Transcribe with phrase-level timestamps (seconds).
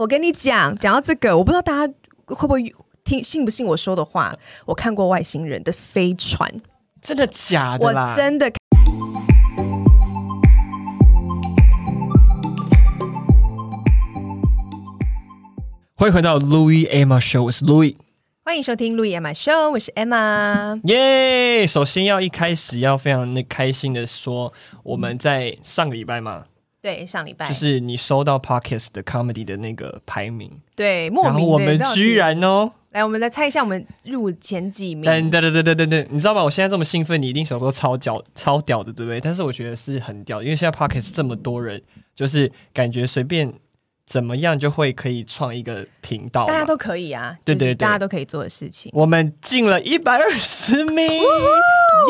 [0.00, 1.92] 我跟你讲，讲到这个，我不知道大家
[2.24, 4.34] 会不会听信不信我说的话。
[4.64, 6.50] 我看过外星人的飞船，
[7.02, 8.10] 真的假的啦？
[8.10, 8.50] 我真的。
[15.94, 17.94] 欢迎回到 Louis Emma Show，我是 Louis。
[18.42, 20.80] 欢迎收听 Louis Emma Show，我是 Emma。
[20.84, 21.66] 耶！
[21.66, 24.50] 首先要一开始要非常的开心的说，
[24.82, 26.46] 我们在上个礼拜嘛。
[26.82, 35.04] 对，上礼拜就是你收到 Pocket 的 Comedy 的那个排名，对，莫名的，然后我们居然哦，来，我们来猜一下，我们入前几名。
[35.04, 36.42] 等等等等等等，你知道吗？
[36.42, 39.20] 我现在这么兴奋，你一定想说超屌、超屌的，对不对？
[39.20, 41.82] 但是我觉得是很屌，因为现在 Podcast 这么多人，
[42.14, 43.52] 就是感觉随便。
[44.06, 46.44] 怎么样就会可以创一个频道？
[46.44, 48.90] 大家都可以啊，对对对，大家都可以做的事情。
[48.92, 51.22] 我们进了一百二十名，耶！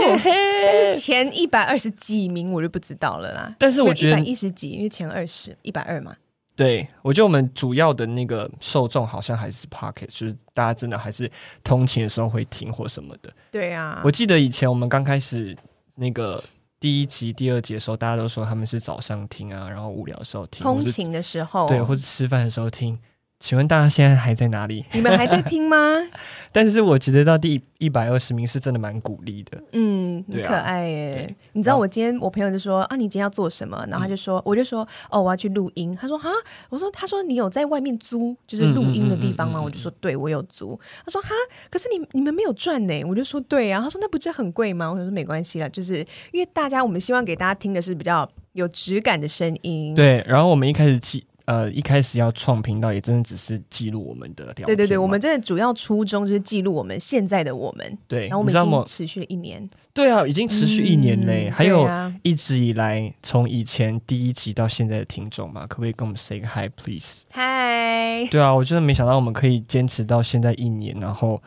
[0.06, 3.54] 但是前一百二十几名我就不知道了啦。
[3.58, 6.14] 但是我觉得一百一十几，因为前二十一百二嘛。
[6.56, 11.30] 对，我觉得我们主要的那个受众好像还是 Pocket，就是大家真的还是
[11.64, 13.32] 通勤的时候会听或什么的。
[13.50, 15.56] 对啊，我记得以前我们刚开始
[15.94, 16.42] 那个。
[16.78, 22.98] 第一集、第二集的时候，大家都说他们是早上听啊，然后无聊的时候听，通勤的时候，对，或者吃饭的时候听。
[23.40, 24.84] 请问大家现在还在哪里？
[24.92, 25.76] 你们还在听吗？
[26.52, 29.62] 但是我觉得到第一百二十名是真的蛮鼓励的。
[29.72, 31.34] 嗯，很可爱耶。
[31.52, 33.82] 你知道我今天我朋友就说啊，你今天要做什么？
[33.88, 35.96] 然后他就说，我就说哦，我要去录音。
[35.98, 36.28] 他说哈，
[36.68, 39.62] 我说他说你有在外面租就是录音的地方吗？
[39.62, 40.78] 我就说对，我有租。
[41.04, 41.30] 他说哈，
[41.70, 43.04] 可是你你们没有赚呢。
[43.04, 43.80] 我就说对啊。
[43.80, 44.90] 他说那不是很贵吗？
[44.90, 45.98] 我就说没关系啦，就是
[46.32, 49.94] 因为大家我们希望给大家听的是比较有质感的声音。
[49.94, 51.24] 对，然后我们一开始记。
[51.50, 54.66] 呃，一开始要创频道，也真的只是记录我们的聊天。
[54.66, 57.98] 对对对，我们真的主要初衷就是记录我们现在的我们。
[58.06, 59.68] 对，然后我们已经持续了一年。
[59.92, 61.88] 对啊，已经持续一年嘞，嗯、还有
[62.22, 67.24] 一直以来从以前第一集到现在的听众嘛，可不可以跟我们 say 个 hi please？
[67.30, 68.28] 嗨。
[68.30, 71.42] 对啊，我真的没想到我们可以坚持到现在一年，然后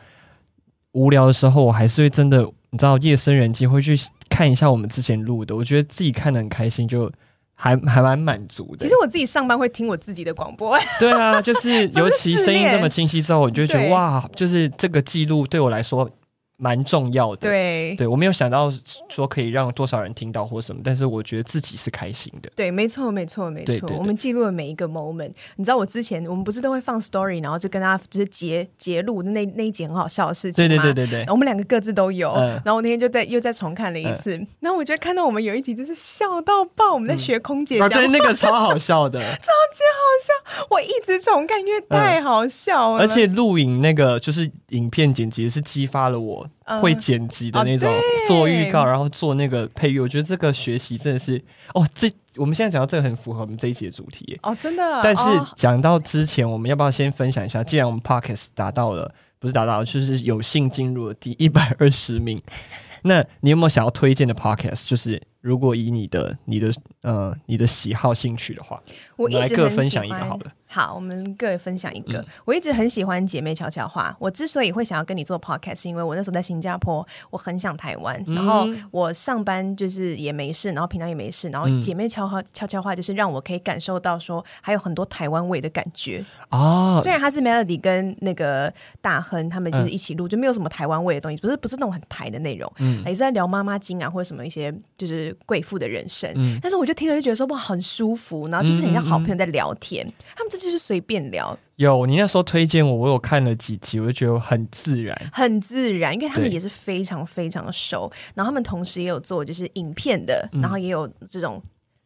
[0.92, 3.96] 无聊的时候，我还是会真的，你知道，夜深人静会去
[4.28, 7.10] 看一下我们之前录的，我觉得自己看的很开心，就。
[7.54, 8.84] 还还蛮满足的。
[8.84, 10.78] 其实我自己上班会听我自己的广播。
[10.98, 16.10] 对啊，就是尤其声音这么清晰之后，我就会觉得哇，就是这个记录对我来说。
[16.56, 18.72] 蛮重要的，对对，我没有想到
[19.08, 22.50] 说可以让多少人听到或什么，但是我觉得自己是开心的。
[22.54, 23.66] 对，没错，没错，没错。
[23.66, 25.32] 对对对，我们记录了每一个 moment。
[25.56, 30.68] 你知道我之前我们不是都会放 story，然后就跟大家就是截截录那那一集很好笑的事情吗？
[30.68, 31.32] 对对对对对。
[31.32, 42.98] 我们两个各自都有，嗯、然后我那天就在又再重看了一次，嗯、然后我觉得看到我们有一集真是笑到爆，我们在学空姐讲、嗯啊，对，那个超好笑的，超级好笑，我一直重看，因为太好笑了。
[42.98, 46.43] 嗯、而且录影那个就是影片剪辑是激发了我。
[46.80, 47.92] 会剪辑的那种，
[48.26, 51.42] 做预告，然后做那个配乐，我觉得这个学习真的是
[51.74, 55.00] 哦，这我们现在讲到这个很符合我们这一集的主题哦，真的。
[55.02, 55.22] 但是
[55.56, 57.62] 讲到之前，我们要不要先分享一下？
[57.62, 62.36] 既然我们 Podcast 达到了，不是达到了，就是有幸进入了第一百二十名，
[63.02, 64.88] 那你有没有想要推荐的 Podcast？
[64.88, 66.72] 就是如果以你的、你的
[67.02, 68.82] 呃、你的喜好、兴趣的话，
[69.16, 70.52] 我一直来各分享一个好了。
[70.66, 72.18] 好，我们各位分享一个。
[72.18, 74.16] 嗯、我一直很喜欢姐妹悄悄话。
[74.18, 78.20] 我之所以会想要跟你做 podcast，是因为我那时候在新加坡，我很想台湾。
[78.26, 81.48] 嗯、然后我上班就是也没事，然后平常也没事。
[81.50, 86.98] 然后姐妹悄悄悄悄话，就是让我可以感受到说还有很多台湾味的感觉哦。
[87.00, 92.72] 虽然它是 Melody 跟那个大亨他们就是一起录，嗯、就没有什么台湾味的东西，不是不是那种很台的内容。
[92.78, 96.28] 嗯，也是在聊妈妈经啊，或者什么一些就是贵妇的人生。
[96.34, 100.04] 嗯，但是我就听了就觉得说哇，很舒服，然后就是很像好朋友在聊天。
[100.34, 101.56] 他们这就是随便聊。
[101.76, 111.60] 有你那时候推荐我，我有看了几集，我就觉得很自然，很自然，因为他们也是非常非常熟，然后他们同时也有做就是影片的，嗯、然后也有这种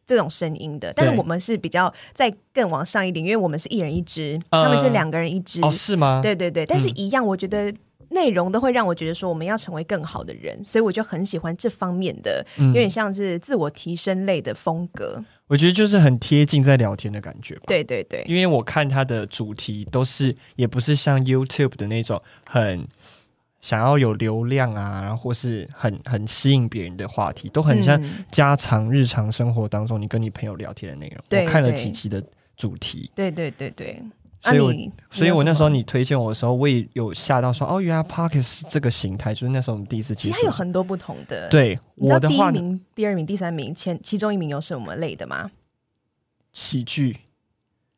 [0.07, 6.19] 这种声音的，但是我们是比较再更往上一点，因为我们是一人一支，呃、他们是两个人一支，哦，是吗？
[6.23, 7.71] 对对对，但是一样，我觉得
[8.09, 15.23] 内容都会让我觉得说我们要成为更好的人，所以我就很喜欢这方面的，有点像是自我提升类的风格。
[15.49, 17.63] 我觉得就是很贴近在聊天的感觉吧。
[17.67, 22.87] 对对对，因为我看他的主题都是，也不是像 YouTube 的那种很
[23.59, 27.99] 想要有流量啊，然后或是很很吸引别人的话题，都很像
[28.31, 31.23] 家常日常生活当中你跟你朋友聊天的内容。
[31.27, 32.23] 对，我看了几期的
[32.55, 33.09] 主题。
[33.15, 34.01] 对对对对。
[34.41, 34.73] 所以我，啊、
[35.11, 40.15] 所以我那时候你推荐我的时候，我也有吓到说，哦，原来是这个形态，就是那时候我们第一次。
[40.15, 41.49] 其实它有很多不同的。
[41.49, 45.51] 对，你知道第一名、第二名、第三名前其中一名有什么类的吗？
[46.53, 47.17] 喜剧、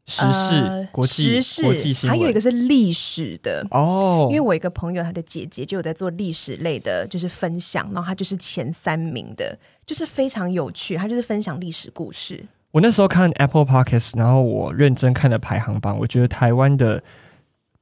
[0.08, 4.28] 时事、呃、国际、时事国际新闻，还有一个是历史的哦。
[4.30, 12.44] 因为我一个朋友，他的姐姐就有在做历史类的，就是分享，然后他就是前三名的，就是非常有趣，他就是分享历史故事。
[12.72, 17.04] 我那时候看 Apple Podcast，然后我认真看了排行榜，我觉得台湾的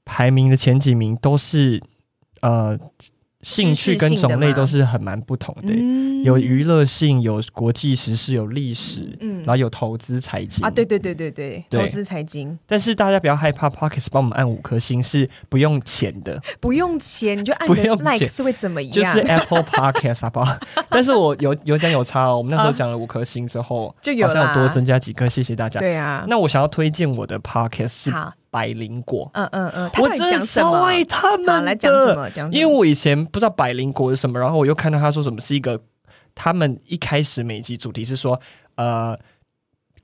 [0.05, 1.81] 排名的前几名都是
[2.41, 2.77] 呃。
[3.41, 12.57] 兴趣跟种类都是很蛮不同的，嗯、有娱乐性，有国际时事，有历史，嗯，然后有投资财经啊，对对对对对，对投资财经。
[12.67, 18.91] 但是大家不要害怕，Podcast 帮我们按五颗星是不用钱的， 不用钱你就按个 like 是会怎么样？
[18.91, 20.57] 就是 Apple Podcast 好不好？
[20.89, 25.79] 但是我有有讲有差哦，我们那时候讲了五颗星之后，啊、就有好像有多增加几颗，谢谢大家。
[25.79, 28.11] 对啊，那我想要推荐我的 Podcast 是。
[28.49, 32.29] 百灵果，嗯嗯嗯，我真的超爱他们的，来讲什么？
[32.29, 35.79] 讲，因为我以前不知道百灵果是什么，然后我又看到他说什么是一个，
[36.33, 38.39] 他们一开始每集主题是说，
[38.75, 39.17] 呃。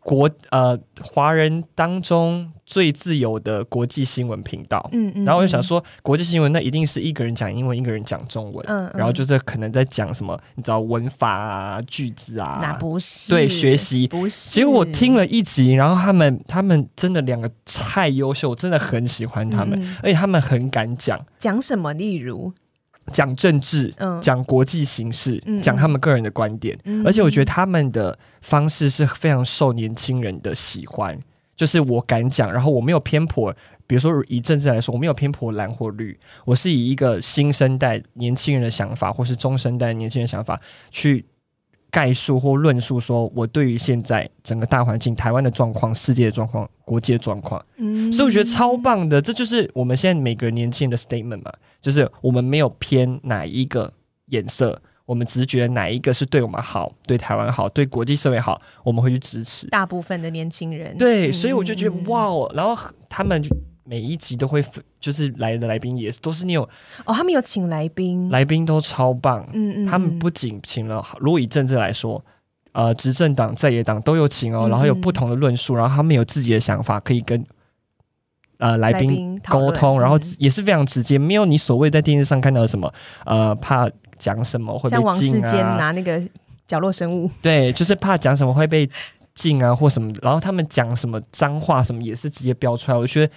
[0.01, 13.31] 国呃，华人当中最自由的国际新闻频道，嗯嗯，然后我就想说，国际新闻那一定是一个人讲英文，一个人讲中文，嗯，然后就是可能在讲什么，你知道文法啊、句子啊，那不是。
[13.31, 14.49] 对学习，不是。
[14.49, 21.93] 结果我听了一集，然后他们他们真的两个太优秀，我真的很喜欢他们，嗯、而且他们很敢讲，讲什么？
[21.93, 22.53] 例如。
[23.13, 31.15] 讲政治，嗯，讲国际形势，嗯，讲他们个人的观点，嗯，而且我觉得他们的方式是非常受年轻人的喜欢。
[31.55, 33.55] 就是我敢讲，然后我没有偏颇，
[33.87, 40.59] 比如说以政治来说，我没有偏颇蓝或绿，我是以一个新生代年轻人的想法，或是中生代年轻人的想法
[40.91, 41.25] 去
[41.89, 51.51] 概述或论述，说我对于现在整个大环境、台湾的状况、世界的状况、国际的状况，嗯，所以我觉得超棒的，这就是我们现在每个年轻人的 statement 嘛。
[51.81, 53.93] 就是我们没有偏哪一个
[54.29, 59.67] 颜色，我们只是觉得哪一个是对我们好，对台湾好，对国际社会好，我们会去支持。
[59.67, 60.97] 大部分的年轻人。
[60.97, 62.75] 对，所以我就觉得、嗯、哇哦，然后
[63.07, 63.39] 他们
[63.83, 64.65] 每一集都会
[64.99, 66.63] 就是来的来宾也是都是你有
[67.05, 72.23] 哦，他们有请来宾，来宾都超棒，嗯嗯，他们不仅请了，如果以政治来说，
[72.71, 77.45] 呃，执政党在野党都有请哦，然后有不同的论述，然后他们有自己的想法可以跟。
[78.57, 82.91] 呃，来宾沟通，然后也是非常直接，没有你所谓在电视上看到的什么，
[83.25, 83.85] 呃，怕
[84.17, 86.21] 讲什么会被禁啊，像王世坚拿那个
[86.67, 88.89] 角落生物，对，就是怕讲什么会被
[89.33, 93.33] 禁啊或什么，然后他们讲什么脏话什么也是直接标出来，我觉得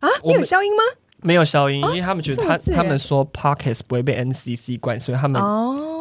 [0.00, 0.82] 啊，没有消音吗？
[1.22, 5.40] 没有消音，因为他们觉得他他们说 Podcast 不会被 NCC 管，所以他们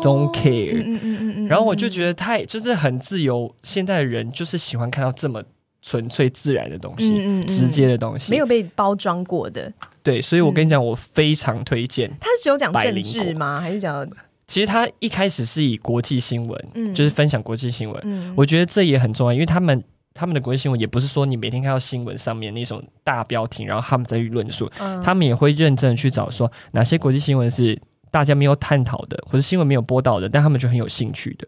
[0.01, 5.44] don't care，嗯嗯嗯嗯，然后我就觉得太就是很自由，现在的人就是喜欢看到这么。
[5.80, 9.71] 纯粹自然的东西，嗯嗯、直接的东西，没有被包装过的。
[10.07, 12.09] 对，所以我跟你讲，我非常推荐。
[12.18, 13.59] 他是只有讲政治吗？
[13.59, 14.09] 还是讲？
[14.48, 18.01] 其实他一开始是以国际新闻，嗯、就是分享国际新闻。
[18.06, 19.83] 嗯、我觉得这也很重要，因为他们
[20.13, 27.77] 他们的国际新闻也不是说你每天看到新闻上面那种大标题，然后他们在去论述，嗯、他们也会认真的去找说哪些国际新闻是
[28.09, 31.45] 大家没有探讨的，或者新闻没有播到的，但他们就很有兴趣的。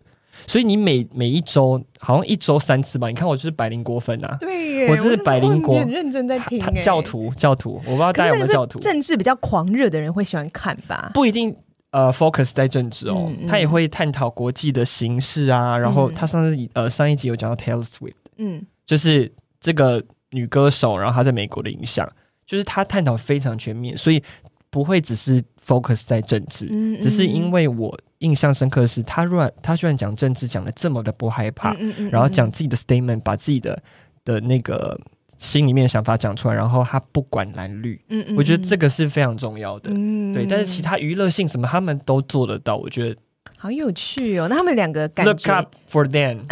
[0.48, 3.08] 所以你每每一周好像一周三次吧？
[3.08, 6.60] 你看我就是百灵果粉啊，对，我就是百灵果，很认真在听。
[6.82, 8.80] 教徒教徒，我不知道大家有没有教徒。
[8.80, 11.12] 政治比较狂热的人会喜欢看吧？
[11.14, 11.56] 不一定，
[11.92, 15.78] 呃，focus 在政治哦，他也会探讨国际的形势啊。
[15.78, 22.08] 然后他上次呃上一集有讲到 Taylor Swift，嗯，就是这个女歌手，然后她在美国的影响，
[22.46, 24.24] 就是他探讨非常全面，所以
[24.70, 26.66] 不会只是 focus 在政治，
[27.00, 27.96] 只是因为我。
[28.20, 31.74] 印象深刻的是，他居然他居然讲政治讲的这么的不害怕，
[32.12, 33.82] 然后讲自己的 statement，把自己的
[34.26, 35.00] 的那个
[35.38, 40.46] 心里面的想法讲出来，然后他不管蓝绿，嗯嗯、我觉得这个是非常重要的，嗯、对。
[40.46, 43.16] 但是其他娱乐性什么，他们都做得到，我觉得。
[43.58, 44.48] 好有趣哦！
[44.50, 46.40] 那他们两个感觉，Look up for them，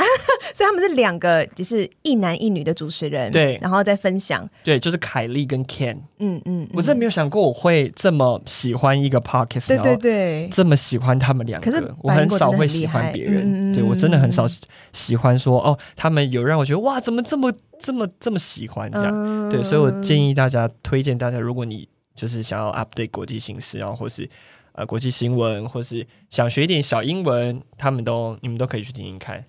[0.54, 6.68] 所以他们是两个，就是一男一女的主持人，对，然后再分享，对，就是凯莉跟 Ken，嗯嗯，嗯。
[6.74, 14.46] 我真的没有想过我会这么喜欢一个 Podcast，对对对，这么喜欢他们两个，可是我很少会喜欢别人，嗯、对我真的很少
[14.94, 24.30] 喜欢说哦，他们有让我觉得哇，怎么这么这么这么喜欢这样，嗯、对，所以我建议大家，推荐大家，如果你就是想要 update 国际形势，然后或是。
[24.74, 29.44] 呃，国际新闻，或是想学一点小英文，他们都你们都可以去听听看。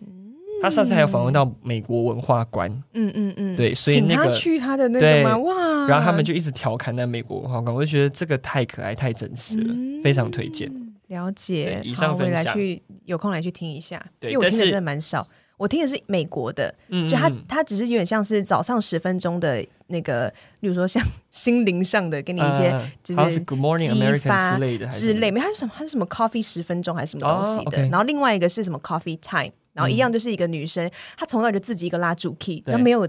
[0.59, 5.38] 嗯、他上次还有访问到美国文化馆，嗯嗯嗯，对，所以那个他去他的那个吗？
[5.38, 5.87] 哇！
[5.87, 10.71] 然后他们就一直调侃那美国文化馆，我就觉得这个太可爱、太真实了，嗯、非常推荐。
[11.09, 15.27] 了解，以上分享，来去有空来去听一下，对因为我听的真的蛮少。
[15.57, 16.73] 我听的是美国的，
[17.11, 22.73] 就他他只是有点像是早上十分钟的那个，比如说像 心灵上的，给你一些
[23.03, 25.73] 就是 Good Morning America 之类的之类，没，他是什么？
[25.77, 27.83] 他是什么 Coffee 十分钟还是什么东西的？
[27.88, 33.07] 然后另外一个是什么 Coffee Time，然后一样就是一个女生，她从那就自己一个拉主 key，她没有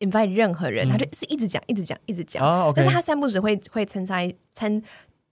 [0.00, 2.72] invite 任何人，她就是一直讲，一直讲，一直讲。
[2.74, 4.82] 但是她三不时会会参差参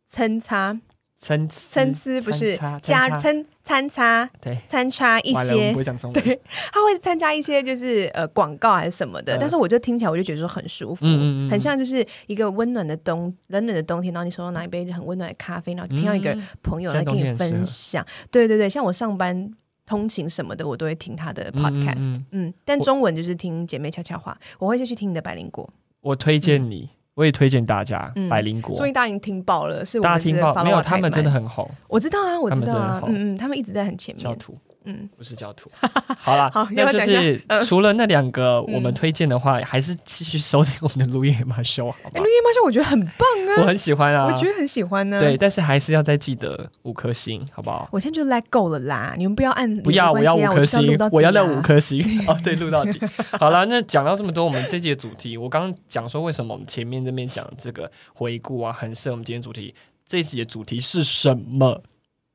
[0.06, 0.78] 参差
[1.18, 5.72] 参参差不是加参参差，对，参差一些。
[6.12, 6.40] 对，
[6.70, 11.06] 他会参加一些就是呃广告还是什么的，但是我就听起来我就觉得说很舒服，
[11.50, 19.50] 很像就是一个温暖的冬冷冷的冬天，然后你手上拿一杯很温暖的咖啡，然后听到一个朋友来跟你分享，对对对，像我上班
[19.86, 25.70] 通勤什么的，我都会听他的 podcast，嗯，但中文就是听姐妹悄悄话，我会再去听你的百灵果，
[26.02, 26.90] 我推荐你。
[27.14, 30.82] 我也推荐大家百灵果，所以大家已经听爆了，是大家听爆没有？
[30.82, 34.38] 他们真的很红，我知道啊，我知道啊，嗯嗯，他们一直在很前面。
[34.86, 35.70] 嗯，不是教徒。
[36.18, 42.10] 好了，那就是除了那两个我们推荐的话，还是继续收听我们的路易马修，好吗？
[42.14, 45.20] 路易马修我觉得很棒啊，我很喜欢啊，我觉得很喜欢呢。
[45.20, 47.88] 对，但是还是要再记得五颗星，好不好？
[47.92, 52.00] 我现在就 let go 了啦，你们不要按，不要，我要五颗星，我要那五颗星。
[52.26, 53.00] 哦，对，录到底。
[53.32, 59.74] 好了，那讲到这么多，我们这集的主题，我刚刚讲说为什么我们前面这边讲这个回顾啊，很适合我们今天主题。
[60.04, 61.82] 这一集的主题是什么？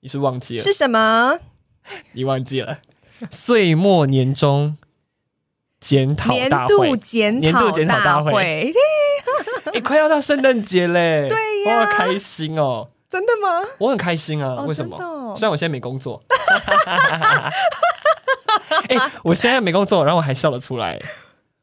[0.02, 0.64] 你是忘记了？
[0.64, 1.38] 是什么？
[2.14, 2.80] 你忘记了？
[3.30, 4.78] 岁末年终
[5.80, 6.90] 检讨大会，
[7.40, 8.74] 年度检讨大会，
[9.74, 11.28] 你、 欸、快要到圣诞节嘞！
[11.30, 12.88] 对呀，我好开心哦！
[13.08, 13.68] 真的吗？
[13.78, 14.64] 我很开心啊！
[14.64, 14.96] 为什么？
[14.98, 16.24] 哦、虽然我现在没工作，
[18.88, 21.00] 哎、欸，我现在没工作，然后我还笑得出来，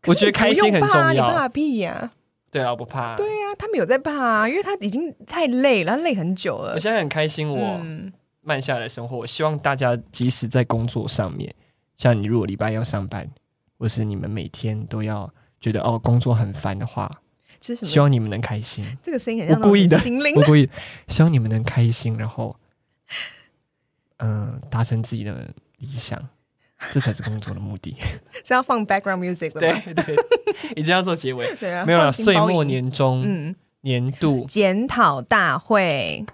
[0.06, 1.12] 我觉得开心很重要。
[1.12, 2.10] 你怕屁呀、啊？
[2.52, 3.16] 对啊，我不怕。
[3.16, 6.74] 对呀、啊，他没有在怕啊，因为他已经太累了，他累很久了。
[6.74, 7.78] 我现在很开心，我。
[7.82, 8.12] 嗯
[8.48, 11.54] 慢下来的生活，我希望大家即使在工作上面，
[11.98, 13.28] 像你如果礼拜要上班，
[13.78, 17.10] 或是你们每天都要觉得哦工作很烦的话，
[17.60, 18.86] 希望你们能开心。
[19.02, 19.98] 这个声音很像我故意的，
[20.36, 20.66] 我故意，
[21.08, 22.56] 希望你们能开心，然后
[24.16, 26.18] 嗯、呃、达成自己的理想，
[26.90, 27.96] 这才是工作的目的。
[28.44, 29.82] 是要放 background music 的吗？
[29.84, 30.16] 对对，
[30.76, 32.10] 已经要做结尾，对啊，没有了。
[32.10, 36.24] 岁末年终，嗯，年度检讨大会。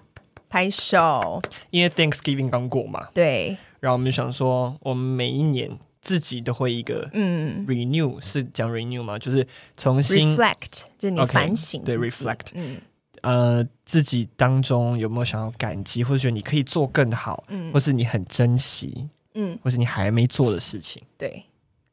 [0.55, 5.69] 拍手，因为 Thanksgiving 刚过嘛，对，然后我们就想说，我们每一年
[6.01, 7.65] 自己都会一个嗯。
[7.67, 9.19] renew，是讲 renew 吗？
[9.19, 9.45] 就是
[9.75, 12.77] 重新 reflect，就是你反省，对 reflect，嗯，
[13.21, 21.43] 呃，自己当中有没有想要感激，或者觉得你可以做更好，嗯，或是你很珍惜，嗯，或是你还没做的事情，对，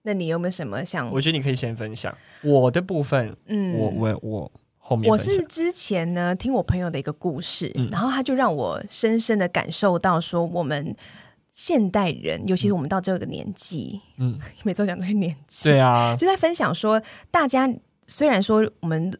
[0.03, 1.11] 那你有没有什么想？
[1.11, 2.17] 我觉得你可以先分享。
[2.45, 4.53] 我的部分，嗯，我我我。
[5.07, 10.95] 我是之前呢听我朋友的一个故事，嗯、然后他就让我深深的感受到说，我们
[11.53, 17.73] 现代人，尤其是我们到这个年纪，嗯， 每周讲这个年纪，对啊，就在分享说，大家
[18.07, 19.19] 虽然说我们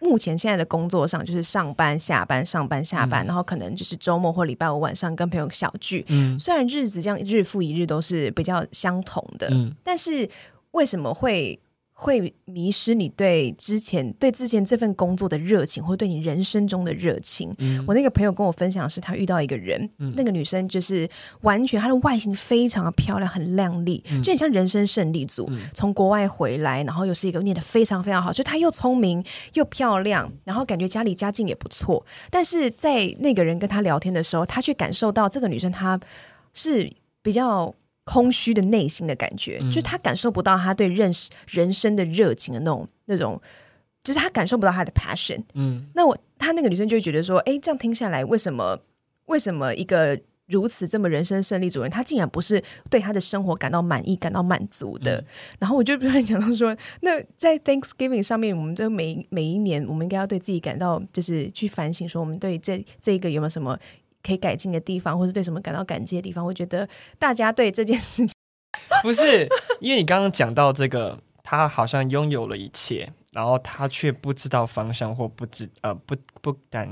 [0.00, 10.26] 目前现在的工作上就是上班下班上班下班，嗯、然后可能就是周末或礼拜五晚上跟朋友小聚，嗯，虽然日子这样日复一日都是比较相同的，嗯，但是
[10.70, 11.60] 为什么会？
[12.02, 17.54] 会迷失你对之前对之前这份工作的热情，或对你人生中的热情。
[17.58, 21.08] 嗯、我那个朋友跟我分享的是，他遇到一个人，嗯、那个女生就是
[21.42, 25.46] 完全她的外形非常的漂亮，很靓丽，嗯、就很像人生胜利组。
[25.50, 32.04] 嗯、从国外回来，然后又是一个念得非常非常好，就她又聪明又漂亮，然后感觉家里家境也不错。
[32.28, 36.00] 但是在那个人跟她聊天的时候，他却感受到这个女生她
[36.52, 36.92] 是
[37.22, 37.72] 比较。
[38.04, 43.40] 空虚的内心的感觉，嗯、就是他感受不到他对认识人生的热情的那种那种，
[44.02, 45.40] 就是他感受不到他的 passion。
[45.54, 48.76] 嗯，那我他那个女生就会觉得说，哎，这样听下来，为什么
[49.26, 55.18] 为什么一个如此这么人生胜利主人，他竟然不是对他的生活感到满意、感到满足的？
[55.18, 55.26] 嗯、
[55.60, 63.78] 然后我就突然想到说，那在 Thanksgiving 上面，我们这每每一年，我们应该要对自己感到，就是去反省，说我们对这这一个有没有什么。
[64.22, 66.88] 可以改进的地方，或是对什么感到感激的地方，我觉得
[67.18, 68.34] 大家对这件事情
[69.02, 69.46] 不是
[69.80, 76.88] 因为你刚刚讲到这个，他好像拥有了一切，然后他却不知道方向，或不知呃不不敢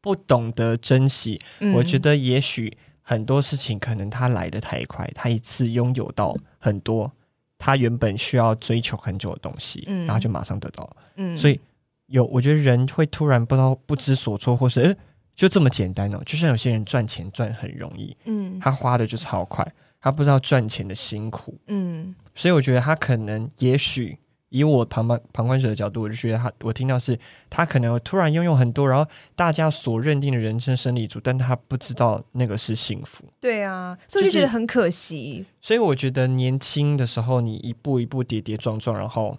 [0.00, 1.40] 不懂得珍惜。
[1.58, 7.10] 嗯、我觉得也许很多事情可能他来的太快，他一次拥有到很多
[7.58, 10.96] 他原本需要追求很久的东西，嗯、然后就马上得到了。
[11.16, 11.58] 嗯，所以
[12.06, 14.96] 有我觉得人会突然不知道不知所措，或是诶。
[15.40, 19.66] 就这么简单哦，就像有些人赚钱赚很容易，嗯，他花的就超快，
[19.98, 24.18] 他不知道赚钱的辛苦，嗯，所以我觉得他可能，也许
[24.50, 27.18] 以我旁观旁观者的角度，我就觉得他，我听到是
[27.48, 35.38] 他可能突然拥有很多，然后大家所认定的人生胜利组，但他不知道那个是幸福，对啊，所以就觉得很可惜。
[35.38, 39.38] 就是，所以我觉得年轻的时候，你一步一步跌跌撞撞，然后。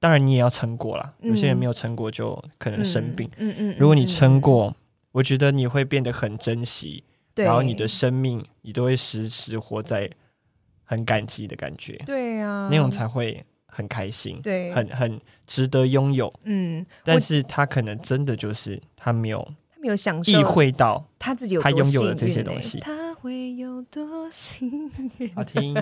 [0.00, 1.12] 当然，你也要撑过啦。
[1.20, 3.28] 有些人没有撑过，就可能生病。
[3.38, 3.76] 嗯嗯。
[3.78, 4.74] 如果你撑过，
[5.10, 7.02] 我觉得你会变得很珍惜。
[7.34, 10.08] 然后你的生命，你都会时时活在
[10.84, 12.00] 很感激的感觉。
[12.06, 12.68] 对呀。
[12.70, 14.40] 那种才会很开心。
[14.42, 14.72] 对。
[14.72, 16.32] 很很值得拥有。
[16.44, 16.84] 嗯。
[17.04, 19.40] 但是他可能真的就是他没有，
[19.72, 22.78] 他没有享受意会到他自己有他拥有的这些东西。
[22.80, 25.34] 他会有多幸运？
[25.34, 25.74] 好听，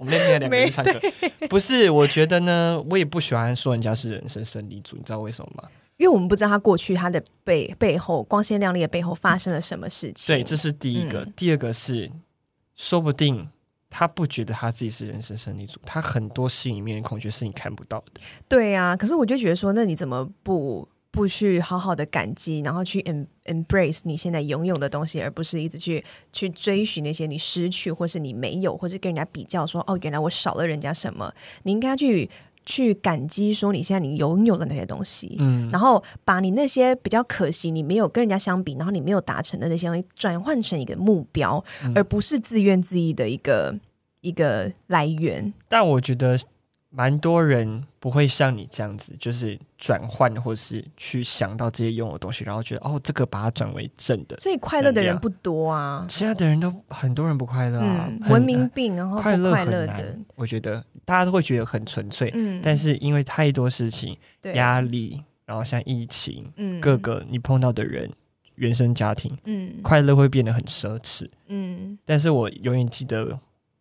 [0.00, 1.00] 我们那天两个人唱歌，
[1.48, 1.88] 不是？
[1.88, 5.68] 我觉得呢，我也不喜欢说人家是人生胜利组，你知道为什么吗？
[5.96, 10.34] 因为我们不知道他过去他的背背后光鲜亮丽的背后发生了什么事情。
[10.34, 11.20] 对，这是第一个。
[11.20, 12.10] 嗯、第二个是，
[12.74, 13.48] 说不定
[13.88, 18.20] 他不觉得他自己是人生胜利组，他很多心里面的恐惧是你看不到的。
[18.48, 23.00] 对呀、啊，可是我就觉得说，那你怎么不不去好好的感激，然后去
[23.44, 31.32] embrace 你现在拥有的东西，而不是一直去去追寻那些你失去或是你没有，或是跟人家比较说，哦，原来我少了人家什么？
[31.62, 32.28] 你应该去。
[32.66, 43.78] 去感激说你现在你拥有的那些东西，嗯，然后把你那些比较可惜你没有跟人家相比，然后你没有达成的那些东西转换成一个目标，嗯，而不是自怨自艾的一个
[44.22, 45.52] 一个来源。
[45.68, 46.38] 但我觉得。
[46.96, 54.38] 蛮多人不会像你这样子，就是转换或是去想到这些用的东西，然后觉得哦，这个把它转为正的。
[54.38, 60.16] 所以快乐的人不多啊，其他的人都很多人不快乐啊，嗯、文明病，然后不快乐的。
[60.36, 64.16] 我觉得大家都会觉得很纯粹，嗯，但是因为太多事情、
[64.54, 68.08] 压力，然后像疫情，嗯，各个你碰到的人、
[68.54, 71.98] 原生家庭，嗯，快乐会变得很奢侈，嗯。
[72.04, 73.36] 但是我永远记得。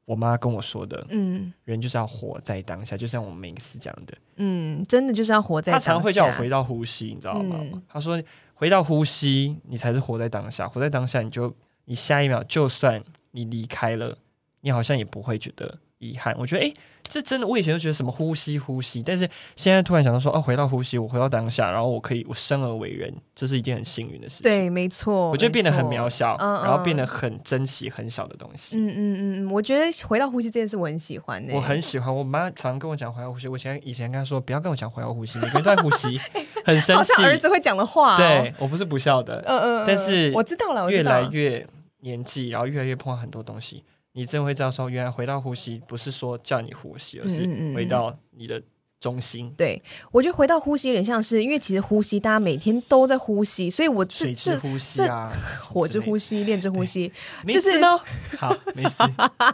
[0.05, 5.91] 我妈跟我说的，嗯，人就是要活在当下，就像我们每一次讲的，嗯，真的就是要活在当下。
[5.91, 7.57] 她常会叫我回到呼吸，你知道吗？
[7.59, 8.21] 嗯，她说
[8.53, 10.67] 回到呼吸，你才是活在当下。
[10.67, 11.53] 活在当下，你就
[11.85, 14.17] 你下一秒，就算你离开了，
[14.61, 15.77] 你好像也不会觉得
[16.11, 16.35] 遗憾。
[16.37, 16.73] 我觉得，哎。
[17.05, 24.43] 这真的，我以前就觉得什么呼吸呼吸，但是现在突然想到说，哦，回到呼吸，我回到当下，然后我可以，我生而为人，这是一件很幸运的事情。
[24.43, 28.77] 对，没错，我觉得变得很渺小，然后变得很珍惜很小的东西。
[28.77, 32.15] 嗯嗯嗯，我觉得回到呼吸这件事我很喜欢、欸，我很喜欢。
[32.15, 36.17] 我妈常常跟我讲回到呼吸，我以前以前跟她说，不要跟我讲回到呼吸，每个人都在呼吸，
[36.63, 37.13] 很生气。
[37.13, 38.17] 好像儿子会讲的话、哦。
[38.17, 41.67] 对，我不是不孝的，嗯嗯，但是我知道了，越来越
[41.99, 43.83] 年纪，然后越来越碰到很多东西。
[44.13, 48.61] 你真会知道说，原来回到呼吸不是说叫你呼吸，而是回到你的
[48.99, 49.47] 中心。
[49.47, 55.27] 嗯嗯、对，我觉得回到呼吸有点像是，因为其实呼吸大家每天都在呼吸，所以我这水之呼吸啊，
[55.59, 57.11] 火之呼吸，炼之呼吸，
[57.47, 57.99] 就是呢。
[58.37, 59.03] 好，没事。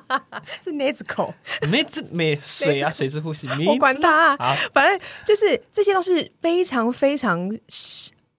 [0.61, 1.33] 是 Nezuko，
[1.69, 4.35] 没没水啊，水之呼吸，我管他。
[4.73, 7.57] 反正就是这些都是非常非常。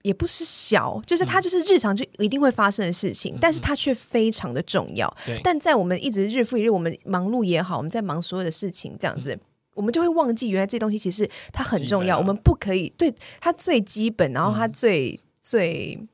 [0.03, 5.15] 也不是小，就是它就是日常就一定会发生的事情，嗯、但是它却非常的重要。
[5.43, 9.41] 但在我们一直日复一日，我们忙碌也好，我们在忙所有的事情，这样子，嗯、
[9.75, 12.19] 我们就会忘记原来这东西其实它很重要。
[12.19, 16.09] 我们不可以对它最基本，然后它最、嗯、最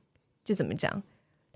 [0.44, 1.02] 就怎么讲？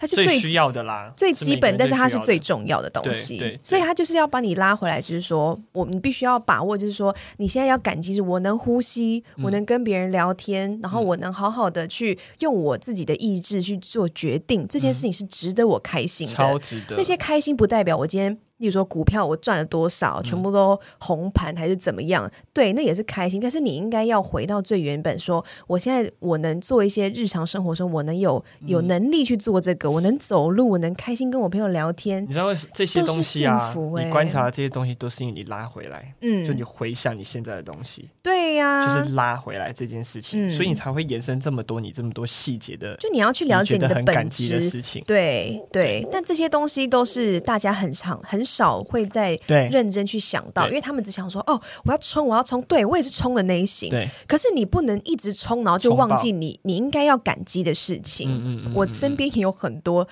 [0.01, 16.97] 它是最，最需要的啦，最基本，但是它是最重要的东西，所以它就是要把你拉回来，就是说，我你必须要把握，就是说，你现在要感激，是我能呼吸，嗯、我能跟别人聊天，然后我能好好的去用我自己的意志去做决定，嗯、这件事情是值得我开心的，超值得。
[16.97, 18.39] 那些开心不代表我今天。
[18.61, 22.27] 例如说股票我赚了多少，全部都红盘还是怎么样？
[22.27, 23.41] 嗯、对，那也是开心。
[23.41, 32.23] 但是你应该要回到最原本，说我现在我能做一些日常生活中，我能有有能力去做这个，我能走路，我能开心跟我朋友聊天。
[32.23, 33.75] 你知道这些东西啊？
[33.75, 45.03] 欸、你观察这些东西都是因为你拉回来，嗯，就你回想你现在的东西，对呀、啊，就是拉回来这件事情，嗯、所以你才会延伸这么多你这么多细节的，就你要去了解你的本质的事情。
[45.07, 49.37] 对对，对但这些东西都是大家很常很少会在。
[49.47, 53.91] 对，认真去想到，因为他们只想说：“哦，我要冲，我要冲。”对，我也是冲的那一型。
[53.91, 58.29] 对，可是你不能一直冲，然后就忘记你你应该要感激的事情。
[58.31, 58.75] 嗯嗯嗯。
[58.75, 60.07] 我身边也有很多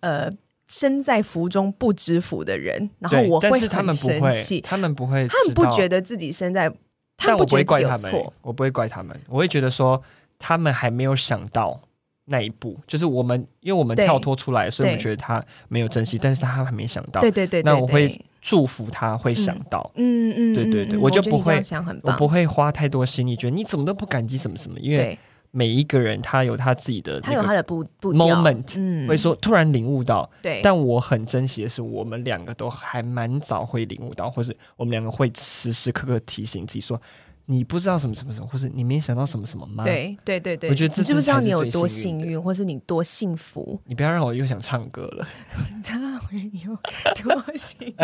[0.00, 0.30] 呃
[0.68, 4.60] 身在福中不知福的人，然后我会很生气。
[4.60, 6.70] 他们不会，他们不觉得自己身在，
[7.16, 8.32] 他们不觉得自己有错。
[8.42, 10.02] 我不会怪他们，我会觉得说
[10.38, 11.80] 他们还没有想到
[12.26, 17.20] 那一步，就是我们，因为我们跳脱出来，所以我们觉得他没有珍惜，但是他还没想到。
[17.20, 18.10] 对对对，那我会。
[18.46, 21.62] 祝福他会想到，嗯嗯，嗯对对对，嗯、我就不会，
[22.02, 25.18] 我，我不会花太多心力，觉得你怎么都不感激什么什么，因为
[25.50, 37.00] 每一个人他有他自己的，他有他的不不 moment，嗯，会说突然领悟到，对，但我很珍惜的是，我们两个都还蛮早会领悟到，或是我们两个会时时刻刻提醒自己说。
[37.46, 39.84] 你不知道什么什么什么，或是你没想到什么什么吗？
[39.84, 43.78] 对对对对，我觉得这你知不知道你有多幸运，或是你多幸福？
[43.84, 45.28] 你不要让我又想唱歌了。
[45.84, 46.74] 他会有
[47.22, 47.94] 多幸运？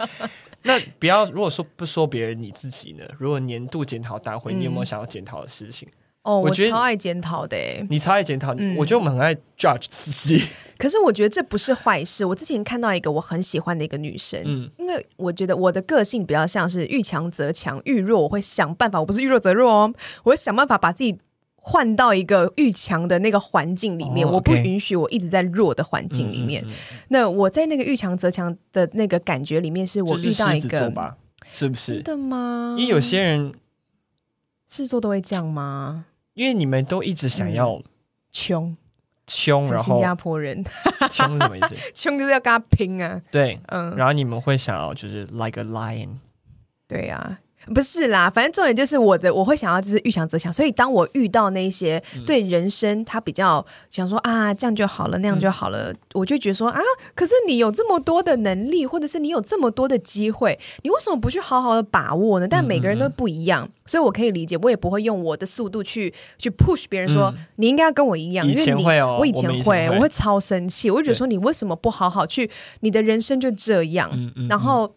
[0.62, 3.04] 那不要，如果说不说别人，你自己呢？
[3.18, 5.88] 如果年度检讨大会，你有没有想要检讨的事情？
[5.88, 7.56] 嗯哦，我超爱检讨的，
[7.88, 10.44] 你超爱检讨，嗯、我觉得我们很爱 judge 自己。
[10.76, 12.24] 可是我觉得这不是坏事。
[12.24, 19.00] 我之前看到一个我很喜欢的一个女生，嗯，因为我觉得我的个性比较像是遇强则强，遇弱我会想办法。
[19.00, 21.18] 我不是遇弱则弱哦，我会想办法把自己
[21.56, 26.62] 换到一个遇强的那个环境里面，我不允许我一直在弱的环境里面。
[26.64, 30.92] 嗯嗯嗯、那我在那个遇强则强的那个感觉里面，是我遇到一个，
[31.52, 31.94] 是，是不是？
[31.94, 32.76] 真的吗？
[32.78, 33.52] 因为有些人
[34.68, 36.04] 狮子座都会这样吗？
[36.34, 37.82] 因为你们都一直想要
[38.30, 38.76] 穷
[39.26, 40.64] 穷，然后新加坡人
[41.10, 41.74] 穷什么意思？
[41.94, 43.20] 穷就是要跟他拼啊！
[43.30, 46.18] 对，嗯，然后你们会想要就是 like a lion，
[46.86, 47.40] 对呀、啊。
[47.74, 56.80] 不是啦，反正重点就是我的，我会想要就是遇强则强，所以当我遇到那些对人生他比较想说啊这样就好了，那样就好了，嗯、我就觉得说啊，
[57.14, 62.48] 可是你有这么多的能力，或者是你有这么多的机会，你为什么不去好好的把握呢？
[62.48, 74.10] 但每个人都不一样，所以我可以理解，我也不会用我的速度去去 push 别人说、嗯、你应该要跟我一样，因为你会、哦、我以前会，我，前会超生气，我会觉得说你为什么不好好去，你的人生就这样，
[74.48, 74.90] 然后。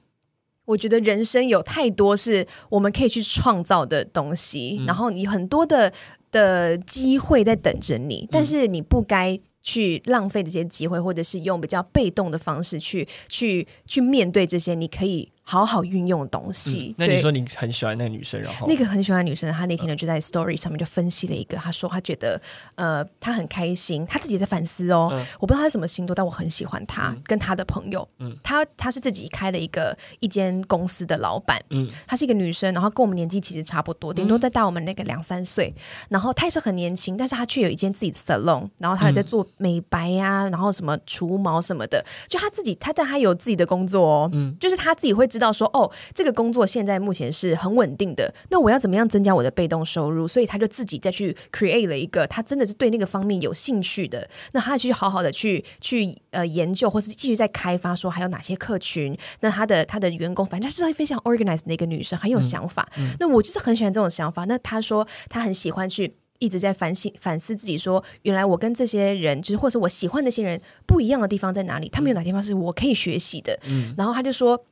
[0.72, 5.92] 我觉得人生有太多是我们可以去创造的东西，嗯、然后你很多的
[6.32, 15.32] 的机会在等着你，但是你不该去浪费这些机会，或者是用比较被动的方式去去去面对这些，你可以。
[15.44, 16.96] 好好运用的东西。
[16.98, 18.68] 嗯、那你说你很喜欢那个女生，然后？
[18.68, 22.40] 那个很喜欢的女生，她那天呢就在 Story 上面就分析了一个，她说她觉得
[22.76, 35.74] 呃她很开心，她自己在反思哦，嗯、我不知道她是什么星座，但我很喜欢她、嗯、跟她的朋友，嗯，她她是自己开了一个一间公司的老板，嗯，她是一个女生，然后跟我们年纪其实差不多，顶多再大我们那个两三岁，
[36.10, 45.89] 然后她也是很年轻，但是她却有一间自己的 salon，然后她也在做美白呀、啊，然后什么除毛什么的，就她自己，她在她有自己的工作哦，嗯，就是她自己会知道说哦。
[46.13, 50.28] 这个工作现在目前是很稳定的，那我要怎么样增加我的被动收入？
[50.28, 59.17] 所以他就自己再去 create 了一个他真的是对那个方面有兴趣的，那他去好好的去去呃研究，或是继续在开发，说还有哪些客群？
[59.39, 62.88] 那他的他的员工，反正是非常 organized 的一个女生，很有想法。
[62.98, 64.46] 嗯嗯、那我就是很喜欢这种想法。
[64.46, 71.88] 那他说他很喜欢去一直在反省反思自己说，说原来我跟这些人，就是或是我喜欢那些人不一样的地方在哪里？
[71.89, 73.58] 他们有哪地方是我可以学习的？
[73.63, 74.65] 嗯，然后他就说。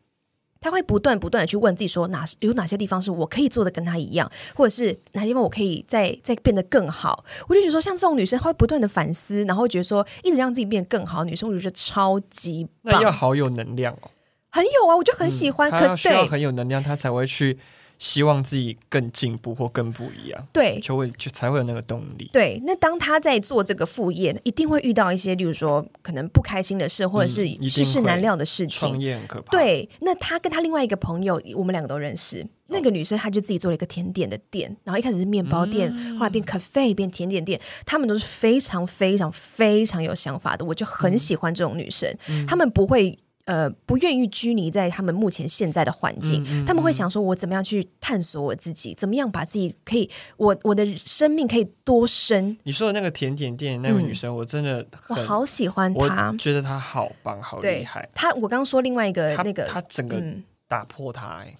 [0.62, 7.24] 他会不断不断的去问自己说哪有哪些地方是我可以做的跟他一样，或者是哪些地方我可以再再变得更好。
[7.48, 11.24] 我就觉得说，像这种女生，她会不断的反思，然后觉得说一直让自己变得更好。
[11.24, 14.12] 女生我就觉得超级棒，那要好有能量哦。
[14.50, 15.72] 很有啊，我就很喜欢。
[15.72, 17.58] 嗯、可是需要很有能量，她才会去。
[18.00, 22.30] 希望自己更进步或更不一样，对，就会就才会有那个动力。
[22.34, 28.90] 对，那当他在做这个副业，一定会遇到一些，例如说可能不开心的事，或者是世事难料的事情。
[28.90, 29.52] 创业很可怕。
[29.52, 32.48] 对，那他跟他另外一个朋友，我们两个都认识。
[32.72, 37.60] 那个女生，她就自己做了一个甜点的店，然后一开始是面包店，嗯、后来变 cafe，变甜点店。
[37.84, 42.08] 他们都是非常非常非常有想法的，我就很喜欢这种女生。
[42.28, 43.18] 嗯、他们不会。
[43.50, 48.94] 呃，不愿意拘泥在他们目前现在的环境，嗯嗯、他们会想说：“我怎么样去探索我自己？
[48.94, 50.08] 怎么样把自己可以，
[50.38, 58.08] 我我的生命可以多深？”你说的那个甜点店那位女生，嗯、我真的我好喜欢她，觉得她好棒，好厉害。
[58.14, 60.22] 她，我刚刚说另外一个那个，她整个
[60.68, 61.58] 打破她、欸，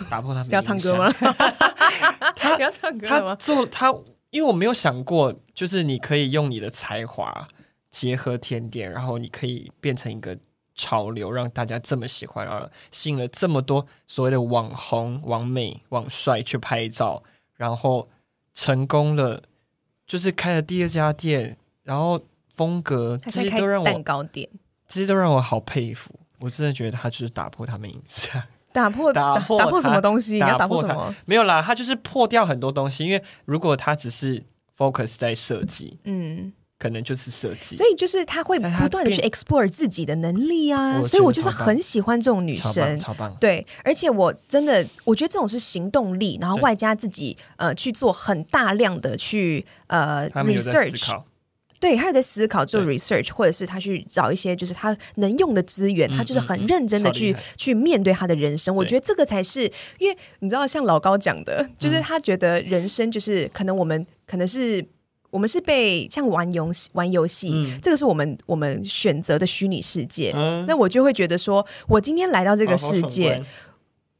[0.00, 0.44] 嗯、 打破 她。
[0.44, 1.10] 不要唱歌吗？
[2.36, 3.34] 她不要唱歌吗？
[3.36, 3.90] 做她，
[4.28, 7.48] 因为我没有想过，就是你可以用你的才华
[7.90, 10.38] 结合甜点，然后你可以变成一个。
[10.74, 17.22] 潮流让大家这么喜欢，然后吸引了这么多所谓的网红、网美、网帅去拍照，
[17.56, 18.08] 然后
[18.54, 19.42] 成功了，
[20.06, 22.20] 就是开了第二家店，然后
[22.52, 24.48] 风格这些都让我蛋糕店，
[24.88, 26.10] 这些都让我好佩服。
[26.40, 30.34] 我真的觉得他就是打破他们影响， 打破打破打破什么东西？
[30.34, 31.14] 你要打破什么？
[31.24, 33.04] 没有啦，他就是破掉很多东西。
[33.04, 34.42] 因为如果他只是
[34.76, 36.52] focus 在设计，嗯。
[36.82, 51.22] 可能就是设计，所以就是他会不断的去 explore 自己的能力啊，所以我就是很喜欢这种女生，超棒，对，而且我真的我觉得这种是行动力，然后外加自己呃去做很大量的去呃 research，
[51.78, 64.84] 对，他有在思考做 research，或者是他去找一些就是他能用的资源，他就是很认真的去去面对他的人生，我觉得这个才是，因为你知道像老高讲的，就是他觉得人生就是可能我们可能是。
[65.32, 70.30] 我们是被像玩游戏，玩游戏，嗯、这个是我们我们选择的虚拟世界。
[70.36, 73.46] 嗯、那我就会觉得说，我今天来到这个世界，好好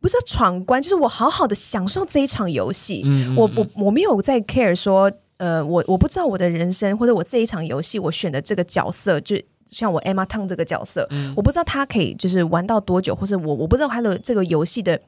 [0.00, 3.02] 不是闯关，就是我好好的享受这一场游戏。
[3.04, 9.36] 嗯嗯嗯我我我没有在 care 说，呃，我我不知道我的人生或者我这一场游戏，我选的这个角色，就
[9.68, 14.98] 像我 Emma Tong 这个角色，嗯、我不知道他可以就是玩到多久，或者我我不知道他的这个游戏的。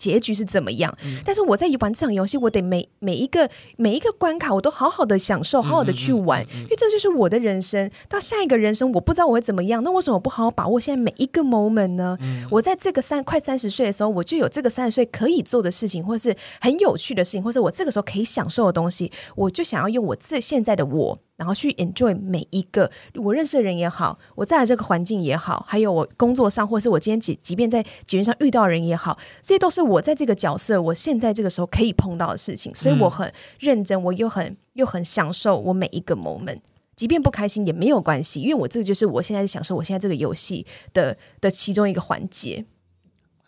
[0.00, 0.92] 结局是怎么样？
[1.04, 7.88] 嗯、但是我在玩这场游戏，我得每每一个每一个关卡，我都好好的享受，好好的去玩，因为这就是我的人生。
[8.08, 12.16] 到下一个人生，我不知道我会怎么样，那为什么不好好把握现在每一个 moment 呢？
[12.20, 21.18] 嗯、我在这个三快三十岁的时候，我就有这个三十岁可以做的事情，或是很有趣的事情，或是我这个时候可以享受的东西，我就想要用我这现在的我。
[21.40, 36.58] 然后去 enjoy 每一个我认识的人也好，我在这个环境也好，还有我工作上，或是我今天即即便在节目上遇到人也好，这些都是我在这个角色，我现在这个时候可以碰到的事情，所以我很认真，我又很又很享受我每一个 moment，
[36.94, 42.66] 即便不开心也没有关系，因为我这个就是我现在享受我现在这个游戏的的其中一个环节，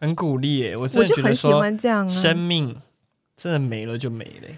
[0.00, 2.81] 很鼓励耶，我我就很喜欢这样啊，生命
[3.37, 4.48] 真的没了就没了。